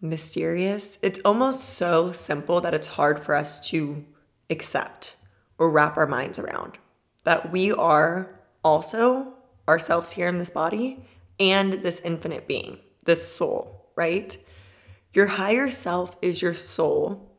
[0.00, 0.98] mysterious.
[1.02, 4.04] It's almost so simple that it's hard for us to
[4.50, 5.16] accept
[5.58, 6.78] or wrap our minds around
[7.24, 9.34] that we are also
[9.68, 11.04] ourselves here in this body
[11.50, 14.38] and this infinite being, this soul, right?
[15.12, 17.36] Your higher self is your soul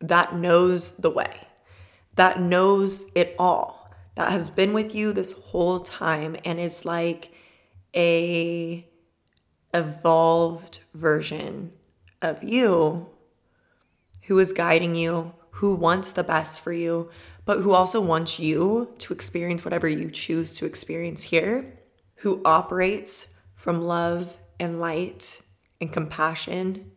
[0.00, 1.48] that knows the way,
[2.14, 7.32] that knows it all, that has been with you this whole time and is like
[7.94, 8.88] a
[9.74, 11.72] evolved version
[12.20, 13.08] of you
[14.22, 17.10] who is guiding you, who wants the best for you,
[17.44, 21.81] but who also wants you to experience whatever you choose to experience here
[22.22, 25.42] who operates from love and light
[25.80, 26.92] and compassion,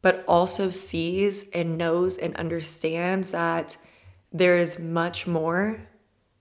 [0.00, 3.76] but also sees and knows and understands that
[4.32, 5.86] there is much more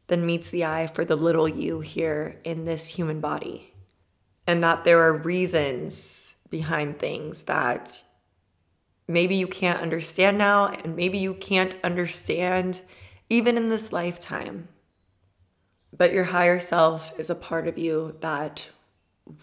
[0.07, 3.73] than meets the eye for the little you here in this human body.
[4.45, 8.03] And that there are reasons behind things that
[9.05, 12.79] maybe you can't understand now, and maybe you can't understand
[13.29, 14.69] even in this lifetime.
[15.95, 18.69] But your higher self is a part of you that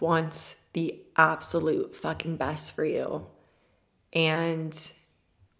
[0.01, 3.27] wants the absolute fucking best for you
[4.13, 4.93] and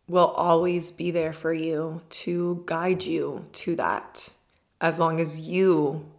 [0.09, 4.29] will always be there for you to guide you to that
[4.81, 6.11] as long as you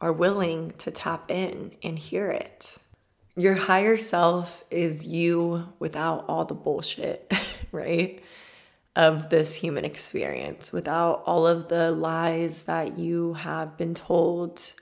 [0.00, 2.78] are willing to tap in and hear it.
[3.36, 7.32] Your higher self is you without all the bullshit,
[7.72, 8.22] right?
[8.96, 14.72] Of this human experience, without all of the lies that you have been told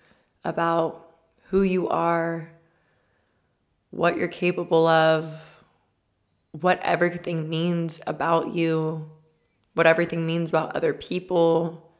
[0.44, 1.14] about
[1.50, 2.50] who you are,
[3.90, 5.32] what you're capable of,
[6.52, 9.10] what everything means about you,
[9.74, 11.92] what everything means about other people,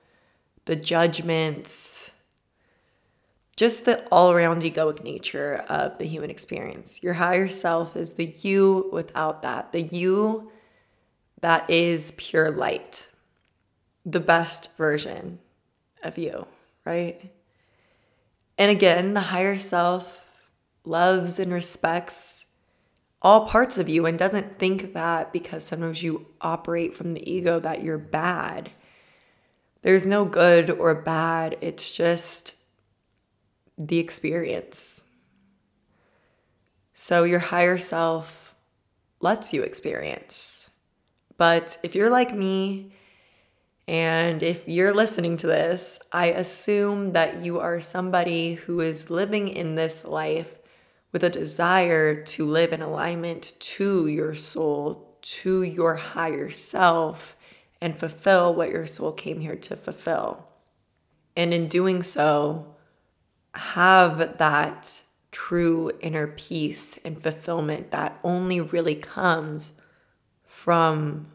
[0.65, 2.11] the judgments,
[3.57, 7.03] just the all around egoic nature of the human experience.
[7.03, 10.51] Your higher self is the you without that, the you
[11.41, 13.09] that is pure light,
[14.05, 15.39] the best version
[16.03, 16.47] of you,
[16.85, 17.33] right?
[18.57, 20.25] And again, the higher self
[20.85, 22.47] loves and respects
[23.21, 27.59] all parts of you and doesn't think that because sometimes you operate from the ego
[27.61, 28.71] that you're bad.
[29.83, 32.55] There's no good or bad, it's just
[33.77, 35.05] the experience.
[36.93, 38.55] So your higher self
[39.21, 40.58] lets you experience.
[41.39, 42.93] But if you're like me,
[43.87, 49.49] and if you're listening to this, I assume that you are somebody who is living
[49.49, 50.59] in this life
[51.11, 57.35] with a desire to live in alignment to your soul, to your higher self,
[57.81, 60.49] and fulfill what your soul came here to fulfill.
[61.35, 62.75] And in doing so,
[63.55, 69.78] have that true inner peace and fulfillment that only really comes
[70.69, 71.27] from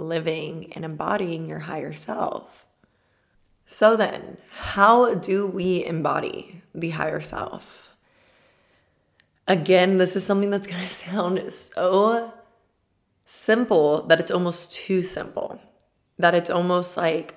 [0.00, 2.66] living and embodying your higher self.
[3.64, 7.90] So, then, how do we embody the higher self?
[9.46, 12.34] Again, this is something that's going to sound so
[13.24, 15.60] simple that it's almost too simple.
[16.18, 17.36] That it's almost like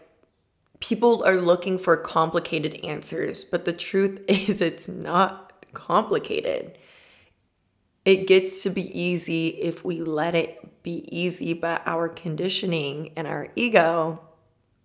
[0.80, 6.76] people are looking for complicated answers, but the truth is, it's not complicated.
[8.04, 13.28] It gets to be easy if we let it be easy, but our conditioning and
[13.28, 14.22] our ego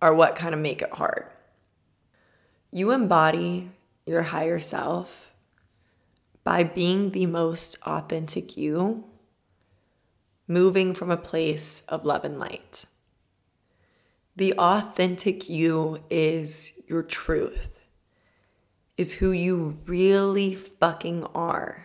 [0.01, 1.25] are what kind of make it hard.
[2.71, 3.71] You embody
[4.05, 5.31] your higher self
[6.43, 9.05] by being the most authentic you,
[10.47, 12.85] moving from a place of love and light.
[14.35, 17.79] The authentic you is your truth,
[18.97, 21.84] is who you really fucking are.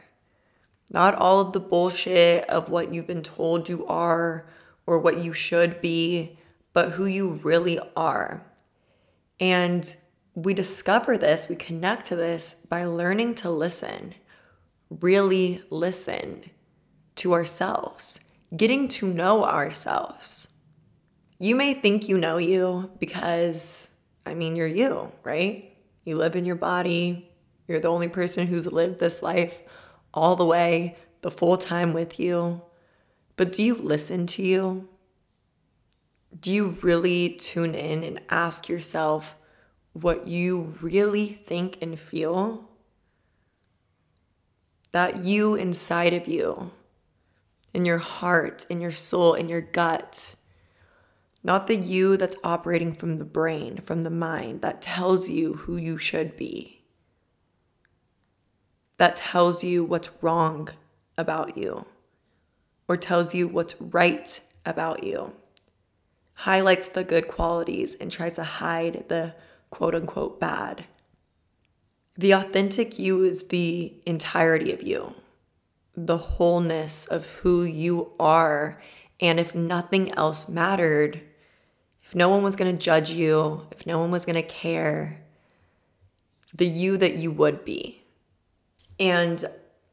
[0.90, 4.46] Not all of the bullshit of what you've been told you are
[4.86, 6.36] or what you should be,
[6.72, 8.44] but who you really are.
[9.38, 9.96] And
[10.34, 14.14] we discover this, we connect to this by learning to listen,
[14.88, 16.50] really listen
[17.16, 18.20] to ourselves,
[18.56, 20.56] getting to know ourselves.
[21.38, 23.90] You may think you know you because,
[24.26, 25.76] I mean, you're you, right?
[26.04, 27.30] You live in your body.
[27.68, 29.62] You're the only person who's lived this life
[30.12, 32.62] all the way, the full time with you.
[33.36, 34.88] But do you listen to you?
[36.38, 39.36] Do you really tune in and ask yourself
[39.92, 42.68] what you really think and feel?
[44.92, 46.72] That you inside of you,
[47.72, 50.34] in your heart, in your soul, in your gut,
[51.42, 55.76] not the you that's operating from the brain, from the mind, that tells you who
[55.76, 56.79] you should be,
[59.00, 60.68] that tells you what's wrong
[61.16, 61.86] about you,
[62.86, 65.32] or tells you what's right about you,
[66.34, 69.34] highlights the good qualities and tries to hide the
[69.70, 70.84] quote unquote bad.
[72.18, 75.14] The authentic you is the entirety of you,
[75.96, 78.82] the wholeness of who you are.
[79.18, 81.22] And if nothing else mattered,
[82.02, 85.22] if no one was going to judge you, if no one was going to care,
[86.52, 87.99] the you that you would be.
[89.00, 89.44] And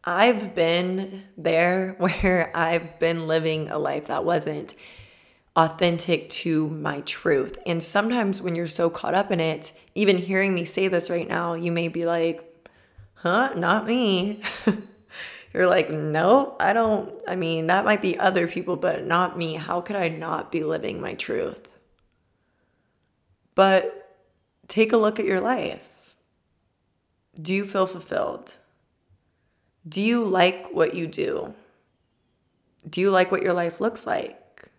[0.04, 4.76] I've been there where I've been living a life that wasn't
[5.56, 7.58] authentic to my truth.
[7.66, 11.28] And sometimes when you're so caught up in it, even hearing me say this right
[11.28, 12.44] now, you may be like,
[13.16, 14.44] huh, not me.
[15.54, 17.12] you're like, no, I don't.
[17.28, 19.56] I mean, that might be other people, but not me.
[19.56, 21.68] How could I not be living my truth?
[23.56, 24.16] But
[24.68, 26.16] take a look at your life.
[27.42, 28.58] Do you feel fulfilled?
[29.88, 31.54] Do you like what you do?
[32.90, 34.70] Do you like what your life looks like?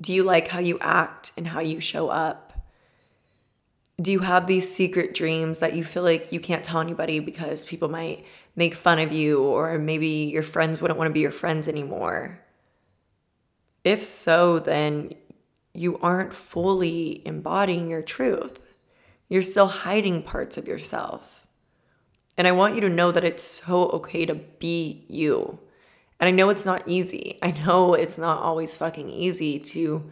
[0.00, 2.52] Do you like how you act and how you show up?
[4.00, 7.64] Do you have these secret dreams that you feel like you can't tell anybody because
[7.64, 8.24] people might
[8.56, 12.40] make fun of you or maybe your friends wouldn't want to be your friends anymore?
[13.84, 15.14] If so, then
[15.72, 18.58] you aren't fully embodying your truth.
[19.28, 21.41] You're still hiding parts of yourself.
[22.36, 25.58] And I want you to know that it's so okay to be you.
[26.18, 27.38] And I know it's not easy.
[27.42, 30.10] I know it's not always fucking easy to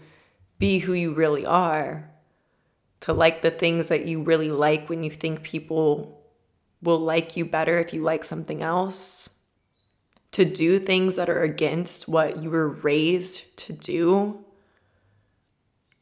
[0.59, 2.11] be who you really are,
[3.01, 6.21] to like the things that you really like when you think people
[6.83, 9.31] will like you better if you like something else,
[10.33, 14.45] to do things that are against what you were raised to do.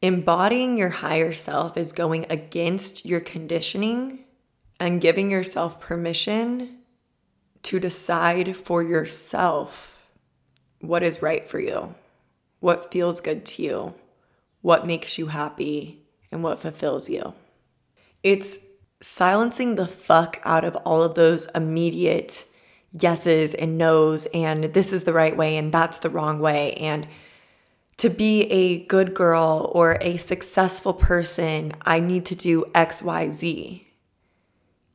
[0.01, 4.25] Embodying your higher self is going against your conditioning
[4.79, 6.77] and giving yourself permission
[7.63, 10.07] to decide for yourself
[10.79, 11.95] what is right for you,
[12.59, 13.93] what feels good to you,
[14.61, 16.01] what makes you happy,
[16.31, 17.33] and what fulfills you.
[18.23, 18.59] It's
[19.01, 22.45] silencing the fuck out of all of those immediate
[22.91, 26.73] yeses and nos, and this is the right way and that's the wrong way.
[26.73, 27.07] And
[27.97, 33.29] to be a good girl or a successful person, I need to do X, Y,
[33.29, 33.88] Z.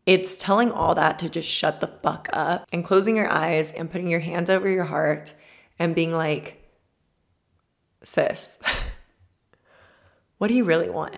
[0.06, 3.90] It's telling all that to just shut the fuck up and closing your eyes and
[3.90, 5.32] putting your hands over your heart
[5.78, 6.62] and being like,
[8.02, 8.58] sis,
[10.38, 11.16] what do you really want?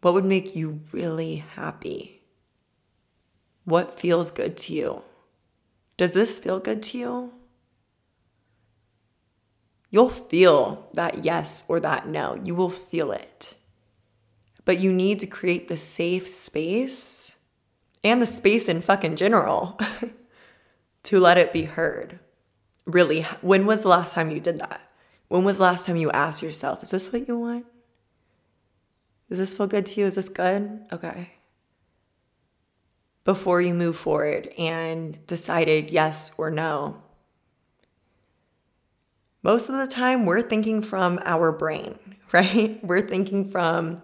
[0.00, 2.22] What would make you really happy?
[3.64, 5.02] What feels good to you?
[5.96, 7.32] Does this feel good to you?
[9.90, 12.38] You'll feel that yes or that no.
[12.44, 13.55] You will feel it.
[14.66, 17.36] But you need to create the safe space
[18.04, 19.78] and the space in fucking general
[21.04, 22.18] to let it be heard.
[22.84, 24.80] Really, when was the last time you did that?
[25.28, 27.66] When was the last time you asked yourself, is this what you want?
[29.28, 30.06] Does this feel good to you?
[30.06, 30.84] Is this good?
[30.92, 31.30] Okay.
[33.24, 37.02] Before you move forward and decided yes or no.
[39.42, 41.98] Most of the time, we're thinking from our brain,
[42.32, 42.82] right?
[42.84, 44.02] We're thinking from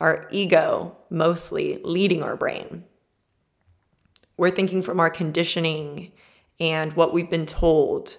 [0.00, 2.84] our ego, mostly leading our brain.
[4.36, 6.12] We're thinking from our conditioning
[6.58, 8.16] and what we've been told.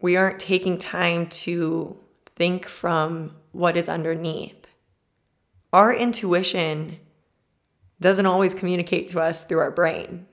[0.00, 1.96] We aren't taking time to
[2.36, 4.66] think from what is underneath.
[5.72, 6.98] Our intuition
[8.00, 10.26] doesn't always communicate to us through our brain.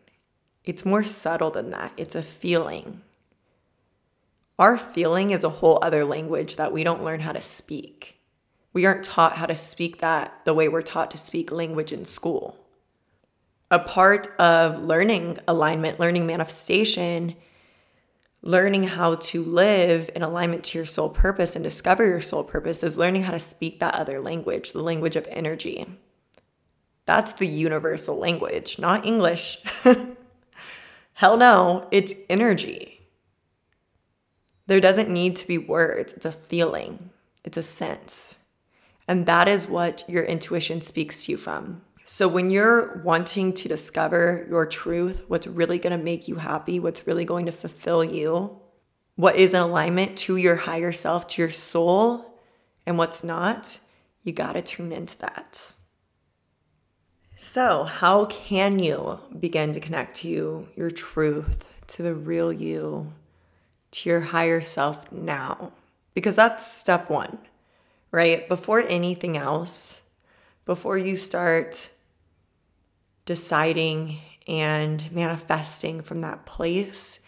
[0.66, 1.94] It's more subtle than that.
[1.96, 3.02] It's a feeling.
[4.58, 8.19] Our feeling is a whole other language that we don't learn how to speak.
[8.74, 12.06] We aren't taught how to speak that the way we're taught to speak language in
[12.06, 12.58] school.
[13.72, 17.36] A part of learning alignment, learning manifestation,
[18.42, 22.84] learning how to live in alignment to your soul purpose and discover your soul purpose
[22.84, 25.86] is learning how to speak that other language, the language of energy.
[27.06, 29.62] That's the universal language, not English.
[31.14, 33.02] Hell no, it's energy.
[34.68, 37.10] There doesn't need to be words, it's a feeling,
[37.44, 38.39] it's a sense.
[39.10, 41.82] And that is what your intuition speaks to you from.
[42.06, 46.80] So, when you're wanting to discover your truth, what's really going to make you happy,
[46.80, 48.60] what's really going to fulfill you,
[49.16, 52.40] what is in alignment to your higher self, to your soul,
[52.86, 53.80] and what's not,
[54.22, 55.74] you got to tune into that.
[57.36, 63.12] So, how can you begin to connect to your truth, to the real you,
[63.90, 65.72] to your higher self now?
[66.14, 67.40] Because that's step one,
[68.12, 68.48] right?
[68.48, 70.02] Before anything else,
[70.66, 71.90] before you start
[73.26, 77.20] deciding and manifesting from that place,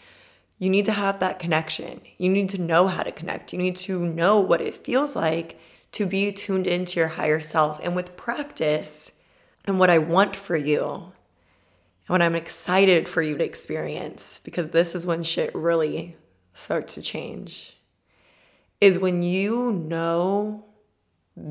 [0.58, 2.02] you need to have that connection.
[2.18, 3.54] You need to know how to connect.
[3.54, 5.60] You need to know what it feels like
[5.94, 7.80] to be tuned into your higher self.
[7.84, 9.12] And with practice
[9.66, 14.70] and what I want for you, and what I'm excited for you to experience, because
[14.70, 16.16] this is when shit really
[16.54, 17.78] starts to change,
[18.80, 20.66] is when you know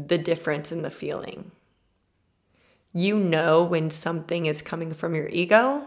[0.09, 1.51] the difference in the feeling
[2.93, 5.86] you know when something is coming from your ego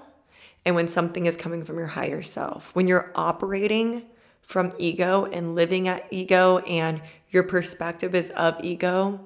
[0.65, 2.73] and when something is coming from your higher self.
[2.73, 4.03] When you're operating
[4.41, 9.19] from ego and living at ego and your perspective is of ego,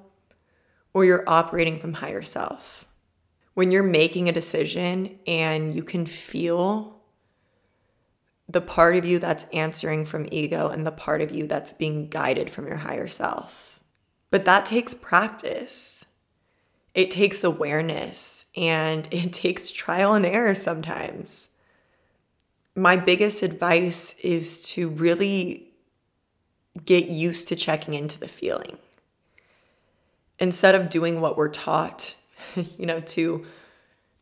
[0.93, 2.86] or you're operating from higher self.
[3.53, 7.01] When you're making a decision and you can feel
[8.49, 12.07] the part of you that's answering from ego and the part of you that's being
[12.07, 13.76] guided from your higher self.
[14.30, 15.97] But that takes practice
[16.97, 21.49] it takes awareness and it takes trial and error sometimes.
[22.75, 25.67] My biggest advice is to really
[26.86, 28.78] get used to checking into the feeling.
[30.39, 32.15] Instead of doing what we're taught,
[32.55, 33.45] you know, to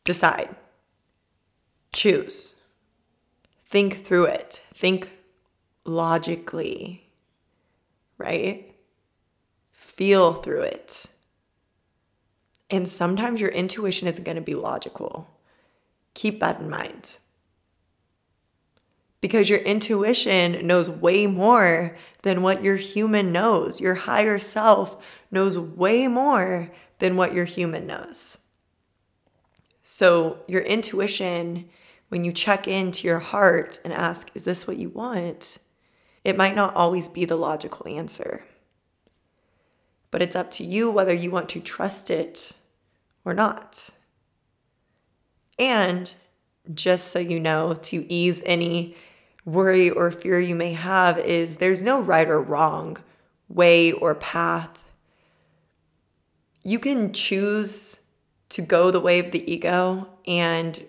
[0.03, 0.53] decide,
[1.93, 2.56] choose,
[3.68, 5.12] think through it, think
[5.86, 7.10] logically,
[8.18, 8.74] right?
[9.96, 11.08] Feel through it
[12.70, 15.30] and sometimes your intuition isn't going to be logical.
[16.14, 17.18] Keep that in mind.
[19.22, 23.82] Because your intuition knows way more than what your human knows.
[23.82, 28.39] Your higher self knows way more than what your human knows.
[29.82, 31.70] So, your intuition,
[32.10, 35.60] when you check into your heart and ask, Is this what you want?
[36.24, 38.43] it might not always be the logical answer.
[40.16, 42.53] But it's up to you whether you want to trust it
[43.26, 43.89] or not.
[45.59, 46.13] And
[46.74, 48.95] just so you know, to ease any
[49.43, 52.97] worry or fear you may have, is there's no right or wrong
[53.49, 54.86] way or path.
[56.63, 57.99] You can choose
[58.47, 60.07] to go the way of the ego.
[60.26, 60.82] And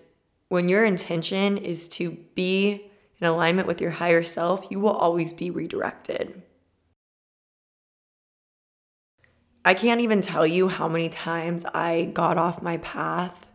[0.47, 5.33] when your intention is to be in alignment with your higher self, you will always
[5.33, 6.43] be redirected.
[9.67, 13.45] I can't even tell you how many times I got off my path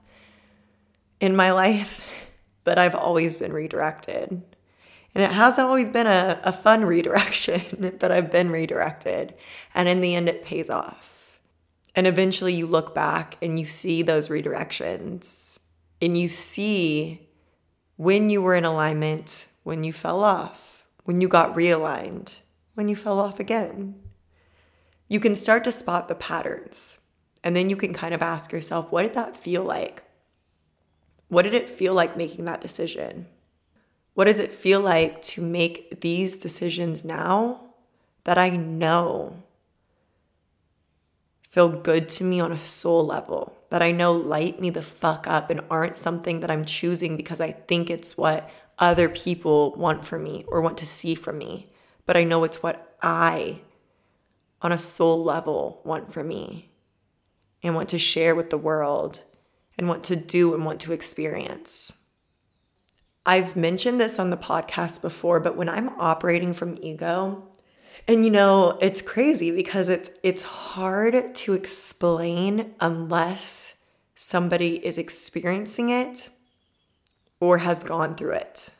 [1.20, 2.02] in my life,
[2.64, 4.28] but I've always been redirected.
[4.28, 9.32] And it hasn't always been a, a fun redirection, but I've been redirected.
[9.74, 11.40] And in the end, it pays off.
[11.96, 15.60] And eventually you look back and you see those redirections
[16.02, 17.26] and you see
[17.96, 22.40] when you were in alignment, when you fell off, when you got realigned,
[22.74, 24.01] when you fell off again.
[25.12, 26.98] You can start to spot the patterns.
[27.44, 30.04] And then you can kind of ask yourself, what did that feel like?
[31.28, 33.26] What did it feel like making that decision?
[34.14, 37.60] What does it feel like to make these decisions now
[38.24, 39.42] that I know
[41.50, 45.26] feel good to me on a soul level, that I know light me the fuck
[45.26, 48.48] up and aren't something that I'm choosing because I think it's what
[48.78, 51.70] other people want for me or want to see from me,
[52.06, 53.60] but I know it's what I,
[54.62, 56.70] on a soul level, want for me
[57.62, 59.20] and want to share with the world
[59.76, 61.92] and want to do and want to experience.
[63.24, 67.48] I've mentioned this on the podcast before, but when I'm operating from ego,
[68.08, 73.74] and you know, it's crazy because it's it's hard to explain unless
[74.16, 76.28] somebody is experiencing it
[77.38, 78.70] or has gone through it.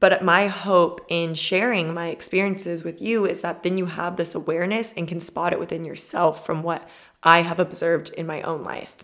[0.00, 4.34] But my hope in sharing my experiences with you is that then you have this
[4.34, 6.88] awareness and can spot it within yourself from what
[7.22, 8.94] I have observed in my own life.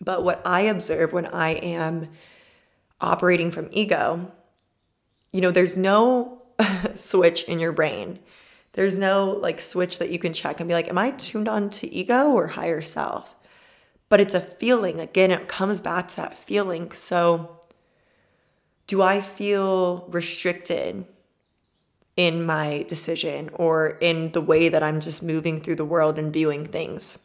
[0.00, 2.08] But what I observe when I am
[3.00, 4.32] operating from ego,
[5.32, 6.42] you know, there's no
[6.94, 8.18] switch in your brain.
[8.72, 11.70] There's no like switch that you can check and be like, am I tuned on
[11.70, 13.34] to ego or higher self?
[14.08, 15.00] But it's a feeling.
[15.00, 16.90] Again, it comes back to that feeling.
[16.92, 17.60] So,
[18.92, 21.06] do I feel restricted
[22.14, 26.30] in my decision or in the way that I'm just moving through the world and
[26.30, 27.18] viewing things?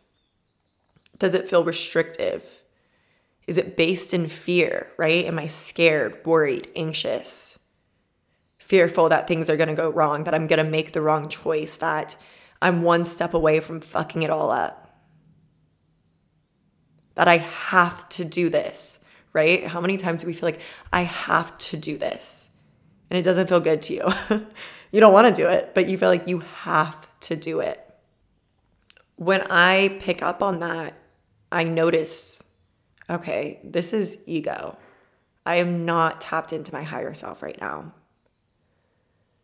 [1.17, 2.45] Does it feel restrictive?
[3.47, 5.25] Is it based in fear, right?
[5.25, 7.59] Am I scared, worried, anxious?
[8.67, 11.29] fearful that things are going to go wrong, that I'm going to make the wrong
[11.29, 12.15] choice, that
[12.61, 14.99] I'm one step away from fucking it all up.
[17.15, 18.96] That I have to do this,
[19.37, 19.67] right?
[19.67, 20.59] How many times do we feel like
[20.91, 22.49] I have to do this?
[23.09, 24.05] And it doesn't feel good to you.
[24.91, 27.79] you don't want to do it, but you feel like you have to do it.
[29.15, 30.95] When I pick up on that,
[31.51, 32.43] I notice
[33.09, 34.77] okay, this is ego.
[35.45, 37.93] I am not tapped into my higher self right now.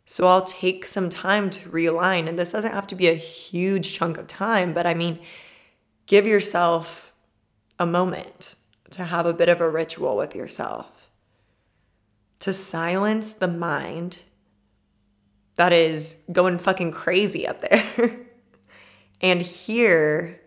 [0.06, 2.28] So I'll take some time to realign.
[2.28, 5.20] And this doesn't have to be a huge chunk of time, but I mean,
[6.08, 7.14] give yourself
[7.80, 8.56] a moment
[8.94, 11.10] to have a bit of a ritual with yourself,
[12.40, 14.20] to silence the mind
[15.56, 18.20] that is going fucking crazy up there
[19.22, 20.42] and hear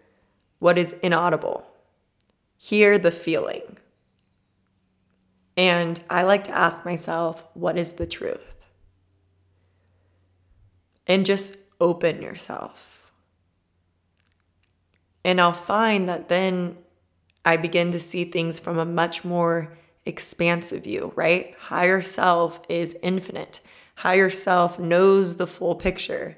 [0.59, 1.67] what is inaudible,
[2.57, 3.79] hear the feeling.
[5.57, 8.57] And I like to ask myself, what is the truth?
[11.07, 13.13] and just open yourself.
[15.25, 16.79] And I'll find that then
[17.47, 19.73] I begin to see things from a much more
[20.05, 21.55] expansive view, right?
[21.57, 23.61] Higher self is infinite.
[23.95, 26.37] Higher self knows the full picture.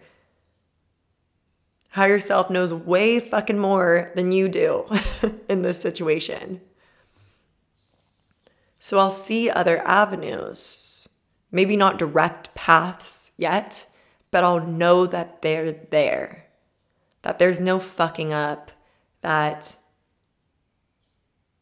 [1.92, 4.84] Higher self knows way fucking more than you do
[5.48, 6.60] in this situation.
[8.78, 11.08] So I'll see other avenues,
[11.50, 13.86] maybe not direct paths yet,
[14.30, 16.44] but I'll know that they're there,
[17.22, 18.70] that there's no fucking up,
[19.22, 19.74] that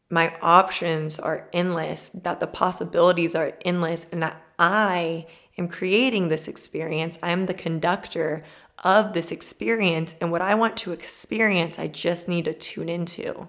[0.09, 5.27] my options are endless, that the possibilities are endless, and that I
[5.57, 7.19] am creating this experience.
[7.21, 8.43] I'm the conductor
[8.83, 13.47] of this experience, and what I want to experience, I just need to tune into.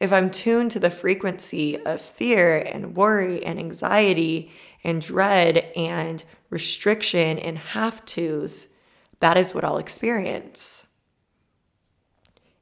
[0.00, 4.50] If I'm tuned to the frequency of fear and worry and anxiety
[4.84, 8.68] and dread and restriction and have tos,
[9.20, 10.84] that is what I'll experience.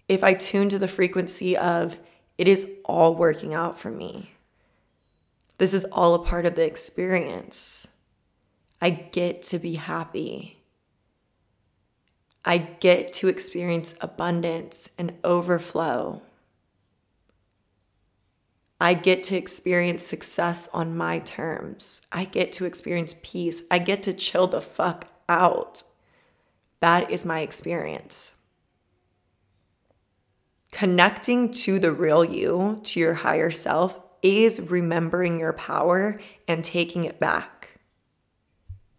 [0.08, 1.98] If I tune to the frequency of
[2.36, 4.32] It is all working out for me.
[5.58, 7.86] This is all a part of the experience.
[8.80, 10.58] I get to be happy.
[12.44, 16.22] I get to experience abundance and overflow.
[18.80, 22.02] I get to experience success on my terms.
[22.12, 23.62] I get to experience peace.
[23.70, 25.82] I get to chill the fuck out.
[26.80, 28.33] That is my experience.
[30.74, 37.04] Connecting to the real you, to your higher self, is remembering your power and taking
[37.04, 37.78] it back.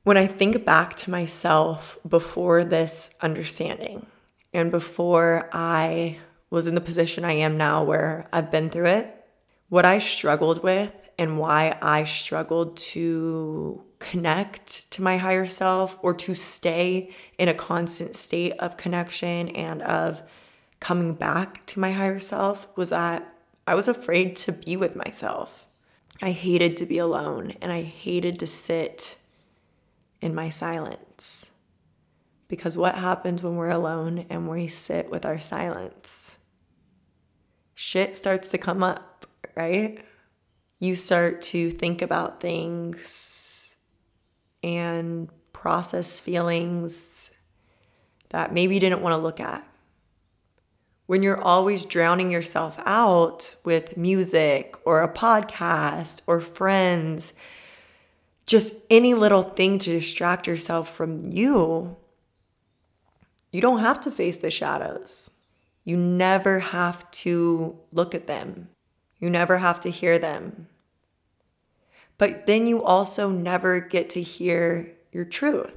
[0.03, 4.05] When I think back to myself before this understanding
[4.53, 6.19] and before I
[6.49, 9.25] was in the position I am now where I've been through it,
[9.67, 16.13] what I struggled with and why I struggled to connect to my higher self or
[16.13, 20.21] to stay in a constant state of connection and of
[20.85, 23.27] coming back to my higher self was that
[23.65, 25.65] I was afraid to be with myself.
[26.21, 29.17] I hated to be alone and I hated to sit
[30.21, 31.49] in my silence.
[32.47, 36.37] Because what happens when we're alone and we sit with our silence?
[37.73, 39.25] Shit starts to come up,
[39.55, 40.05] right?
[40.79, 43.75] You start to think about things
[44.61, 47.31] and process feelings
[48.29, 49.67] that maybe you didn't want to look at
[51.07, 57.33] when you're always drowning yourself out with music or a podcast or friends,
[58.45, 61.95] just any little thing to distract yourself from you,
[63.51, 65.31] you don't have to face the shadows.
[65.83, 68.69] You never have to look at them.
[69.19, 70.67] You never have to hear them.
[72.17, 75.73] But then you also never get to hear your truth.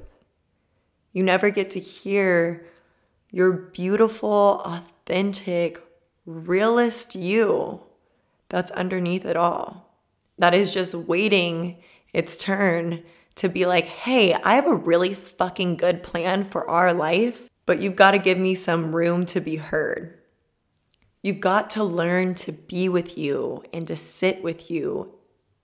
[1.13, 2.65] You never get to hear
[3.31, 4.98] your beautiful, authentic,
[6.25, 7.81] realist you
[8.49, 9.95] that's underneath it all.
[10.37, 11.77] That is just waiting
[12.13, 13.03] its turn
[13.35, 17.81] to be like, hey, I have a really fucking good plan for our life, but
[17.81, 20.19] you've got to give me some room to be heard.
[21.21, 25.13] You've got to learn to be with you and to sit with you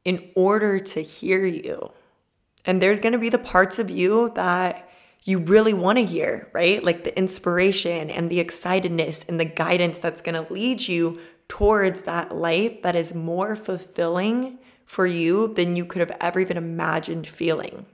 [0.04, 1.92] in order to hear you.
[2.66, 4.85] And there's going to be the parts of you that
[5.26, 6.84] you really want to hear, right?
[6.84, 12.04] Like the inspiration and the excitedness and the guidance that's going to lead you towards
[12.04, 17.28] that life that is more fulfilling for you than you could have ever even imagined
[17.28, 17.88] feeling.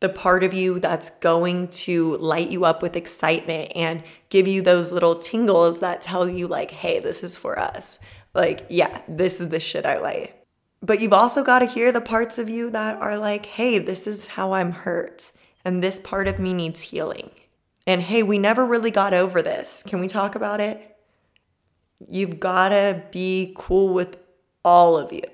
[0.00, 4.62] The part of you that's going to light you up with excitement and give you
[4.62, 7.98] those little tingles that tell you, like, hey, this is for us.
[8.34, 10.44] Like, yeah, this is the shit I like.
[10.80, 14.06] But you've also got to hear the parts of you that are like, hey, this
[14.06, 15.32] is how I'm hurt
[15.64, 17.30] and this part of me needs healing.
[17.86, 19.82] And hey, we never really got over this.
[19.86, 20.96] Can we talk about it?
[22.08, 24.18] You've got to be cool with
[24.64, 25.24] all of you.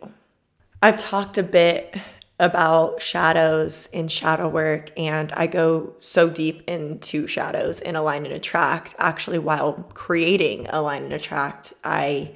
[0.83, 1.97] I've talked a bit
[2.39, 8.35] about shadows in shadow work, and I go so deep into shadows in Align and
[8.35, 8.95] Attract.
[8.99, 12.33] Actually, while creating Align and Attract, I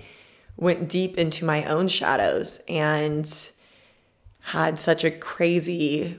[0.56, 3.50] went deep into my own shadows and
[4.40, 6.18] had such a crazy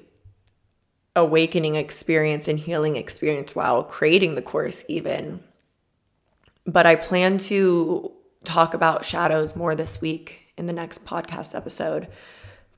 [1.16, 5.42] awakening experience and healing experience while creating the course, even.
[6.66, 8.12] But I plan to
[8.44, 12.08] talk about shadows more this week in the next podcast episode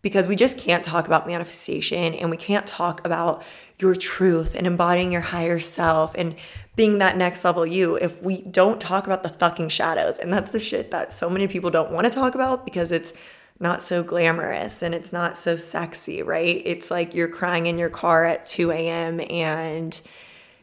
[0.02, 3.44] because we just can't talk about manifestation and we can't talk about
[3.80, 6.36] your truth and embodying your higher self and
[6.76, 10.18] being that next level you if we don't talk about the fucking shadows.
[10.18, 13.14] And that's the shit that so many people don't want to talk about because it's
[13.60, 16.62] not so glamorous and it's not so sexy, right?
[16.66, 19.22] It's like you're crying in your car at 2 a.m.
[19.30, 20.00] and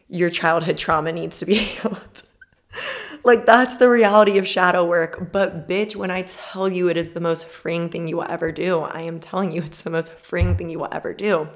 [0.08, 2.22] your childhood trauma needs to be healed.
[3.24, 5.32] like that's the reality of shadow work.
[5.32, 8.52] But bitch, when I tell you it is the most freeing thing you will ever
[8.52, 11.48] do, I am telling you it's the most freeing thing you will ever do.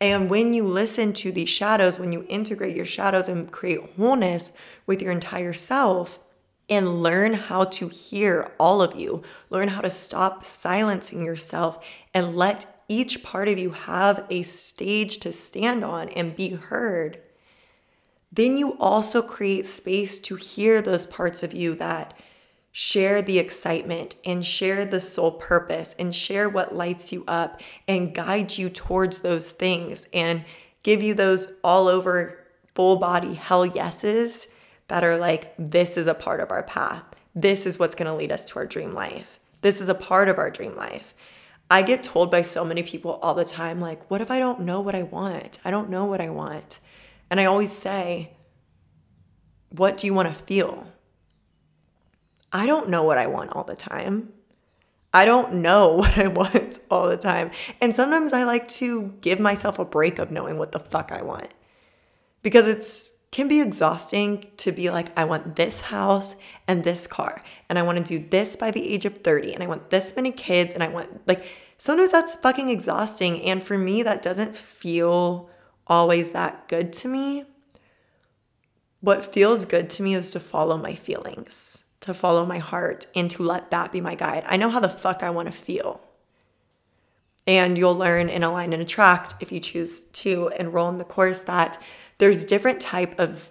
[0.00, 4.52] And when you listen to these shadows, when you integrate your shadows and create wholeness
[4.86, 6.20] with your entire self,
[6.68, 9.22] and learn how to hear all of you.
[9.50, 15.18] Learn how to stop silencing yourself and let each part of you have a stage
[15.18, 17.18] to stand on and be heard.
[18.32, 22.14] Then you also create space to hear those parts of you that
[22.72, 28.14] share the excitement and share the soul purpose and share what lights you up and
[28.14, 30.44] guide you towards those things and
[30.82, 32.38] give you those all over
[32.74, 34.48] full body hell yeses
[34.88, 37.02] that are like, this is a part of our path.
[37.34, 39.38] This is what's going to lead us to our dream life.
[39.62, 41.14] This is a part of our dream life.
[41.70, 44.60] I get told by so many people all the time, like, what if I don't
[44.60, 45.58] know what I want?
[45.64, 46.78] I don't know what I want.
[47.28, 48.30] And I always say,
[49.70, 50.86] what do you want to feel?
[52.52, 54.32] I don't know what I want all the time.
[55.12, 57.50] I don't know what I want all the time.
[57.80, 61.22] And sometimes I like to give myself a break of knowing what the fuck I
[61.22, 61.48] want.
[62.42, 67.42] Because it's can be exhausting to be like I want this house and this car
[67.68, 70.14] and I want to do this by the age of 30 and I want this
[70.16, 71.44] many kids and I want like
[71.78, 75.50] sometimes that's fucking exhausting and for me that doesn't feel
[75.86, 77.44] always that good to me.
[79.00, 83.30] What feels good to me is to follow my feelings, to follow my heart, and
[83.32, 84.44] to let that be my guide.
[84.46, 86.00] I know how the fuck I want to feel.
[87.46, 91.44] And you'll learn in Align and Attract if you choose to enroll in the course
[91.44, 91.80] that
[92.18, 93.50] there's different type of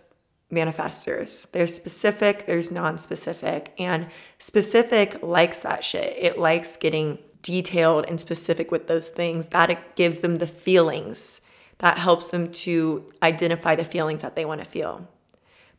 [0.51, 1.49] manifestors.
[1.51, 4.07] There's specific, there's non-specific, and
[4.39, 6.15] specific likes that shit.
[6.17, 9.49] It likes getting detailed and specific with those things.
[9.49, 11.41] That it gives them the feelings
[11.79, 15.07] that helps them to identify the feelings that they want to feel.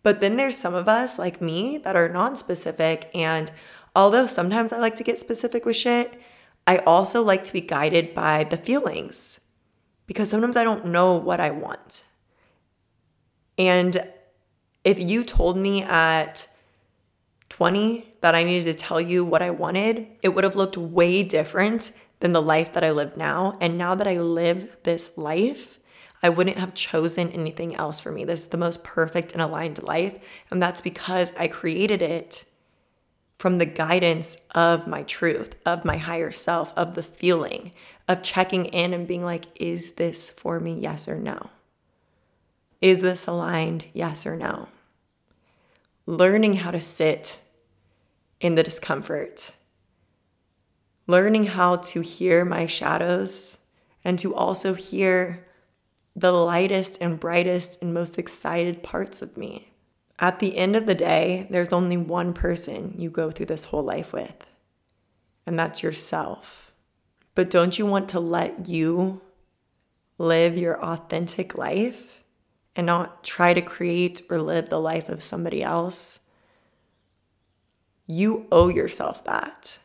[0.03, 3.11] But then there's some of us, like me, that are non specific.
[3.15, 3.51] And
[3.95, 6.21] although sometimes I like to get specific with shit,
[6.67, 9.41] I also like to be guided by the feelings
[10.07, 12.03] because sometimes I don't know what I want.
[13.59, 14.07] And
[14.85, 16.47] if you told me at
[17.49, 21.23] 20 that I needed to tell you what I wanted, it would have looked way
[21.23, 21.91] different
[22.21, 23.57] than the life that I live now.
[23.61, 25.79] And now that I live this life,
[26.23, 28.25] I wouldn't have chosen anything else for me.
[28.25, 30.19] This is the most perfect and aligned life.
[30.51, 32.45] And that's because I created it
[33.39, 37.73] from the guidance of my truth, of my higher self, of the feeling,
[38.09, 40.79] of checking in and being like, is this for me?
[40.81, 41.51] Yes or no?
[42.87, 43.87] Is this aligned?
[43.95, 44.69] Yes or no?
[46.07, 47.41] Learning how to sit
[48.41, 49.51] in the discomfort,
[51.09, 53.65] learning how to hear my shadows
[54.05, 55.49] and to also hear
[56.15, 59.73] the lightest and brightest and most excited parts of me.
[60.21, 63.83] At the end of the day, there's only one person you go through this whole
[63.83, 64.47] life with,
[65.45, 66.73] and that's yourself.
[67.35, 69.23] But don't you want to let you
[70.19, 72.16] live your authentic life
[72.77, 76.21] and not try to create or live the life of somebody else?
[78.07, 79.79] You owe yourself that.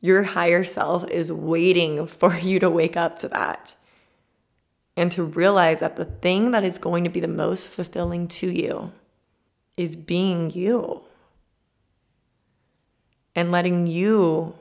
[0.00, 3.76] Your higher self is waiting for you to wake up to that
[4.96, 8.50] and to realize that the thing that is going to be the most fulfilling to
[8.50, 8.92] you
[9.76, 11.02] is being you
[13.34, 14.54] and letting you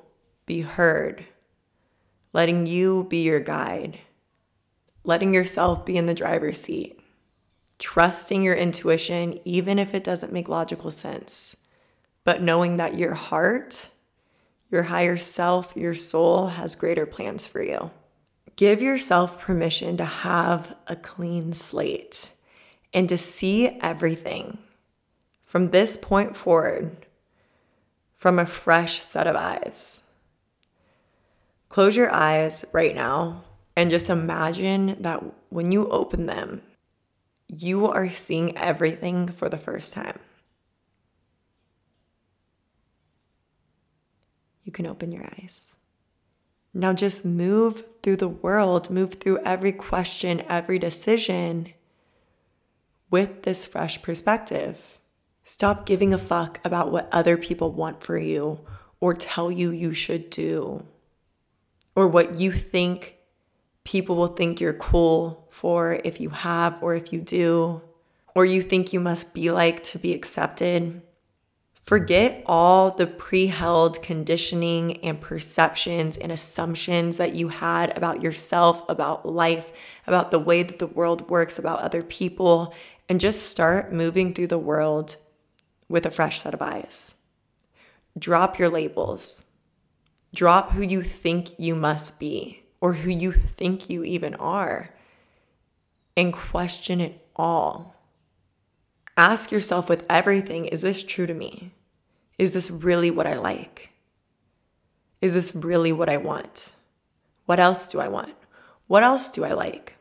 [0.45, 1.25] be heard,
[2.33, 3.99] letting you be your guide,
[5.03, 7.00] letting yourself be in the driver's seat,
[7.81, 11.57] trusting your intuition, even if it doesn't make logical sense,
[12.23, 13.89] but knowing that your heart,
[14.69, 17.89] your higher self, your soul has greater plans for you.
[18.55, 22.29] Give yourself permission to have a clean slate
[22.93, 24.59] and to see everything
[25.43, 27.07] from this point forward
[28.15, 30.03] from a fresh set of eyes.
[31.67, 33.43] Close your eyes right now
[33.75, 36.61] and just imagine that when you open them,
[37.53, 40.19] you are seeing everything for the first time.
[44.63, 45.73] You can open your eyes.
[46.73, 51.73] Now just move through the world, move through every question, every decision
[53.09, 54.99] with this fresh perspective.
[55.43, 58.61] Stop giving a fuck about what other people want for you
[59.01, 60.85] or tell you you should do
[61.95, 63.17] or what you think
[63.83, 67.81] people will think you're cool for if you have or if you do
[68.33, 71.01] or you think you must be like to be accepted.
[71.83, 78.87] Forget all the pre held conditioning and perceptions and assumptions that you had about yourself,
[78.87, 79.71] about life,
[80.07, 82.73] about the way that the world works, about other people,
[83.09, 85.17] and just start moving through the world
[85.89, 87.15] with a fresh set of eyes.
[88.17, 89.51] Drop your labels.
[90.33, 94.91] Drop who you think you must be or who you think you even are
[96.15, 97.95] and question it all.
[99.17, 101.73] Ask yourself with everything is this true to me?
[102.37, 103.89] Is this really what I like?
[105.21, 106.73] Is this really what I want?
[107.45, 108.33] What else do I want?
[108.87, 109.95] What else do I like?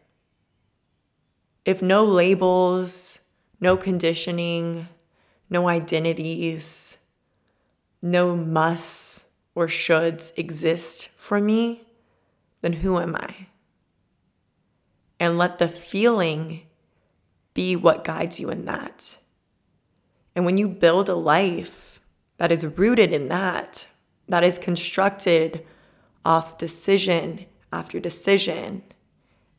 [1.64, 3.20] If no labels,
[3.60, 4.88] no conditioning,
[5.50, 6.96] no identities,
[8.00, 11.82] no musts or shoulds exist for me,
[12.62, 13.48] then who am I?
[15.20, 16.62] And let the feeling
[17.54, 19.18] be what guides you in that.
[20.34, 22.00] And when you build a life
[22.38, 23.86] that is rooted in that,
[24.28, 25.66] that is constructed
[26.24, 28.82] off decision after decision,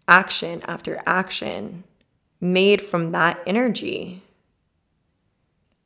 [0.08, 1.84] action after action,
[2.40, 4.24] made from that energy.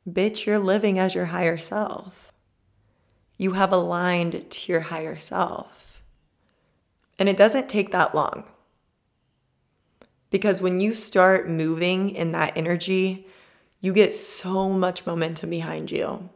[0.08, 2.32] Bitch, you're living as your higher self.
[3.36, 6.00] You have aligned to your higher self.
[7.18, 8.48] And it doesn't take that long.
[10.36, 13.26] Because when you start moving in that energy,
[13.80, 16.28] you get so much momentum behind you.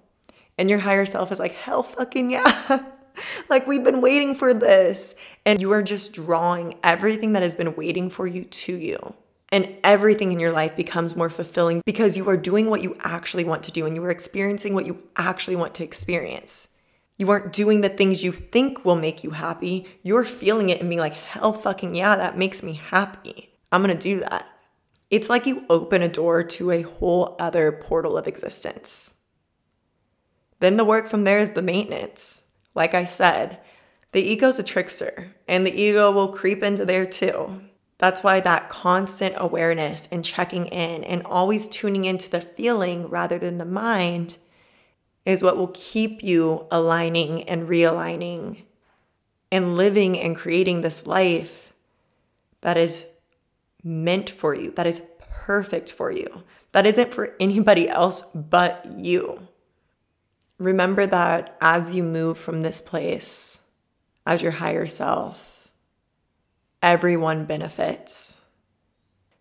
[0.57, 2.85] And your higher self is like, hell fucking yeah.
[3.51, 5.15] like we've been waiting for this.
[5.45, 9.13] And you are just drawing everything that has been waiting for you to you.
[9.53, 13.45] And everything in your life becomes more fulfilling because you are doing what you actually
[13.45, 16.69] want to do and you are experiencing what you actually want to experience.
[17.19, 19.87] You aren't doing the things you think will make you happy.
[20.03, 23.50] You're feeling it and being like, hell fucking yeah, that makes me happy.
[23.73, 24.47] I'm gonna do that.
[25.11, 29.17] It's like you open a door to a whole other portal of existence.
[30.61, 32.45] Then the work from there is the maintenance.
[32.75, 33.59] Like I said,
[34.13, 37.61] the ego's a trickster, and the ego will creep into there too.
[37.99, 43.39] That's why that constant awareness and checking in and always tuning into the feeling rather
[43.39, 44.39] than the mind
[45.27, 48.63] is what will keep you aligning and realigning
[49.53, 51.73] and living and creating this life
[52.63, 53.05] that is
[53.83, 59.49] meant for you, that is perfect for you, that isn't for anybody else but you.
[60.59, 63.63] Remember that as you move from this place,
[64.27, 65.69] as your higher self,
[66.83, 68.41] everyone benefits.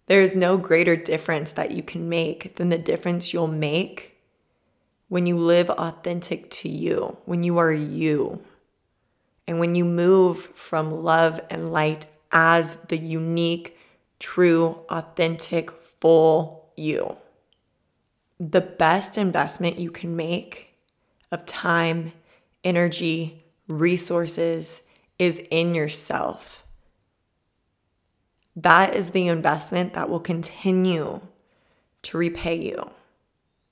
[0.07, 4.17] There is no greater difference that you can make than the difference you'll make
[5.07, 8.43] when you live authentic to you, when you are you,
[9.47, 13.75] and when you move from love and light as the unique,
[14.19, 17.17] true, authentic, full you.
[18.39, 20.77] The best investment you can make
[21.31, 22.13] of time,
[22.63, 24.81] energy, resources
[25.17, 26.63] is in yourself.
[28.55, 31.21] That is the investment that will continue
[32.03, 32.89] to repay you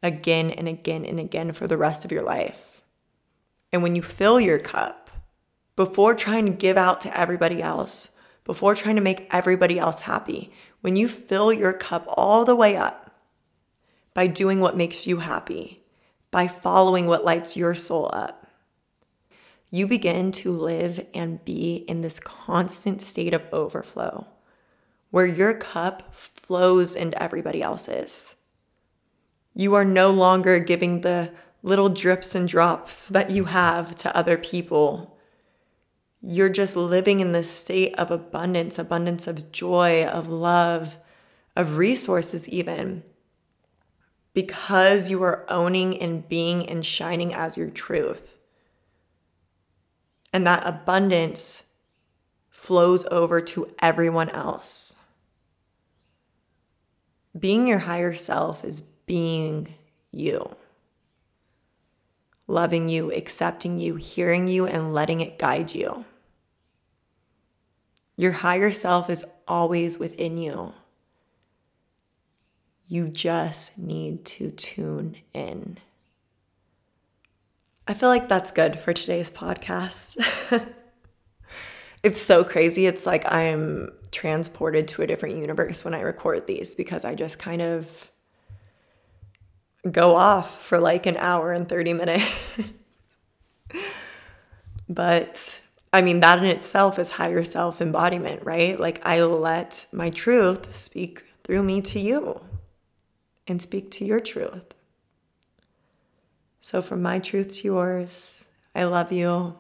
[0.04, 2.82] again and again and again for the rest of your life.
[3.72, 5.10] And when you fill your cup,
[5.76, 8.17] before trying to give out to everybody else,
[8.48, 12.78] before trying to make everybody else happy, when you fill your cup all the way
[12.78, 13.12] up
[14.14, 15.84] by doing what makes you happy,
[16.32, 18.48] by following what lights your soul up,
[19.70, 24.26] you begin to live and be in this constant state of overflow
[25.10, 28.36] where your cup flows into everybody else's.
[29.54, 31.34] You are no longer giving the
[31.64, 35.17] little drips and drops that you have to other people.
[36.30, 40.98] You're just living in this state of abundance, abundance of joy, of love,
[41.56, 43.04] of resources, even
[44.34, 48.36] because you are owning and being and shining as your truth.
[50.34, 51.68] And that abundance
[52.50, 54.98] flows over to everyone else.
[57.40, 59.76] Being your higher self is being
[60.12, 60.58] you.
[62.48, 66.04] Loving you, accepting you, hearing you, and letting it guide you.
[68.18, 70.74] Your higher self is always within you.
[72.88, 75.78] You just need to tune in.
[77.88, 80.18] I feel like that's good for today's podcast.
[82.04, 82.88] it's so crazy.
[82.88, 87.38] It's like I'm transported to a different universe when I record these because I just
[87.38, 88.10] kind of
[89.92, 92.40] go off for like an hour and 30 minutes.
[94.90, 95.62] but
[95.94, 98.80] I mean, that in itself is higher self embodiment, right?
[98.80, 102.42] Like, I let my truth speak through me to you
[103.48, 104.74] and speak to your truth.
[106.60, 109.58] So, from my truth to yours, I love you.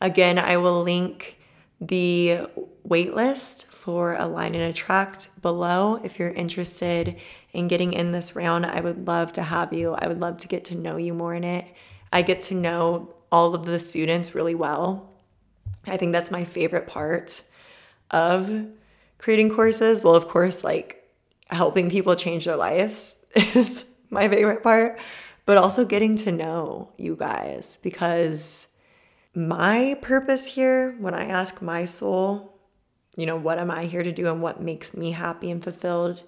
[0.00, 1.38] Again, I will link
[1.80, 2.46] the
[2.86, 7.16] waitlist for Align and Attract below if you're interested
[7.52, 8.66] in getting in this round.
[8.66, 9.94] I would love to have you.
[9.94, 11.64] I would love to get to know you more in it.
[12.12, 15.07] I get to know all of the students really well.
[15.86, 17.42] I think that's my favorite part
[18.10, 18.66] of
[19.18, 20.02] creating courses.
[20.02, 21.08] Well, of course, like
[21.48, 24.98] helping people change their lives is my favorite part,
[25.46, 28.68] but also getting to know you guys because
[29.34, 32.54] my purpose here, when I ask my soul,
[33.16, 36.22] you know, what am I here to do and what makes me happy and fulfilled,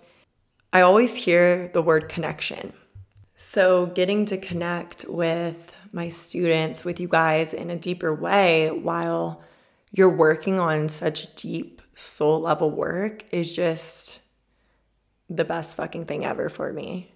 [0.72, 2.72] I always hear the word connection.
[3.36, 9.43] So, getting to connect with my students, with you guys in a deeper way while
[9.93, 14.20] you're working on such deep soul level work is just
[15.28, 17.12] the best fucking thing ever for me.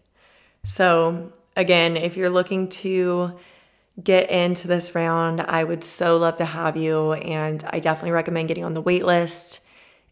[0.64, 3.38] So, again, if you're looking to
[4.02, 7.12] get into this round, I would so love to have you.
[7.12, 9.60] And I definitely recommend getting on the wait list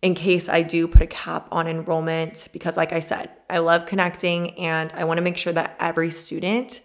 [0.02, 3.86] in case I do put a cap on enrollment because, like I said, I love
[3.86, 6.80] connecting and I want to make sure that every student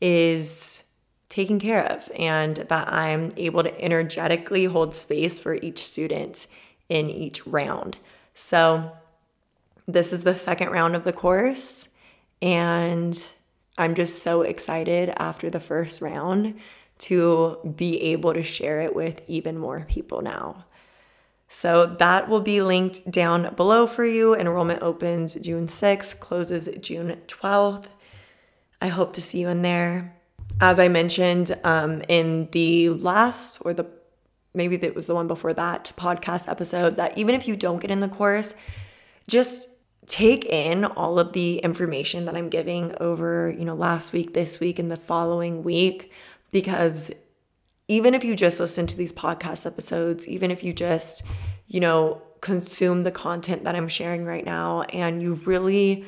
[0.00, 0.84] is
[1.30, 6.46] taken care of and that I'm able to energetically hold space for each student
[6.90, 7.96] in each round.
[8.34, 8.92] So,
[9.88, 11.88] this is the second round of the course,
[12.40, 13.18] and
[13.78, 16.58] I'm just so excited after the first round
[16.98, 20.64] to be able to share it with even more people now.
[21.48, 24.36] So that will be linked down below for you.
[24.36, 27.86] Enrollment opens June 6th, closes June 12th.
[28.80, 30.14] I hope to see you in there.
[30.62, 33.86] As I mentioned um, in the last or the
[34.52, 37.90] maybe that was the one before that podcast episode, that even if you don't get
[37.90, 38.54] in the course,
[39.26, 39.68] just
[40.06, 44.58] take in all of the information that I'm giving over, you know, last week, this
[44.58, 46.12] week, and the following week,
[46.50, 47.10] because
[47.86, 51.24] even if you just listen to these podcast episodes, even if you just,
[51.68, 56.04] you know, consume the content that I'm sharing right now and you really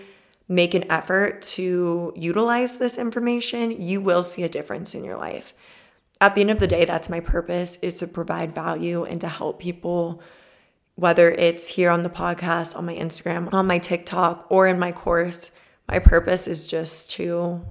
[0.53, 5.55] make an effort to utilize this information, you will see a difference in your life.
[6.20, 9.28] At the end of the day, that's my purpose is to provide value and to
[9.28, 10.22] help people
[10.94, 14.92] whether it's here on the podcast, on my Instagram, on my TikTok, or in my
[14.92, 15.50] course.
[15.88, 17.64] My purpose is just to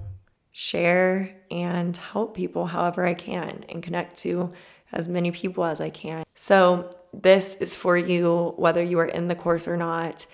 [0.50, 4.52] share and help people however I can and connect to
[4.92, 6.24] as many people as I can.
[6.34, 10.26] So, this is for you, whether you are in the course or not.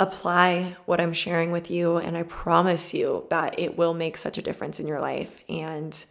[0.00, 4.38] Apply what I'm sharing with you, and I promise you that it will make such
[4.38, 5.42] a difference in your life.
[5.46, 6.02] And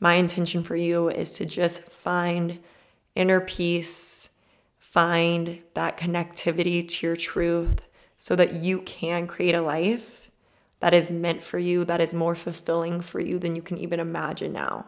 [0.00, 2.58] my intention for you is to just find
[3.14, 4.30] inner peace,
[4.80, 7.82] find that connectivity to your truth
[8.16, 10.28] so that you can create a life
[10.80, 14.00] that is meant for you, that is more fulfilling for you than you can even
[14.00, 14.84] imagine now,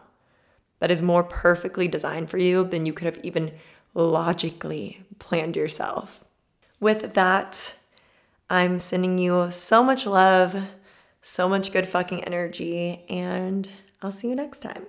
[0.79, 3.53] that is more perfectly designed for you than you could have even
[3.93, 6.25] logically planned yourself.
[6.81, 7.75] With that,
[8.51, 10.61] I'm sending you so much love,
[11.21, 13.69] so much good fucking energy, and
[14.01, 14.87] I'll see you next time.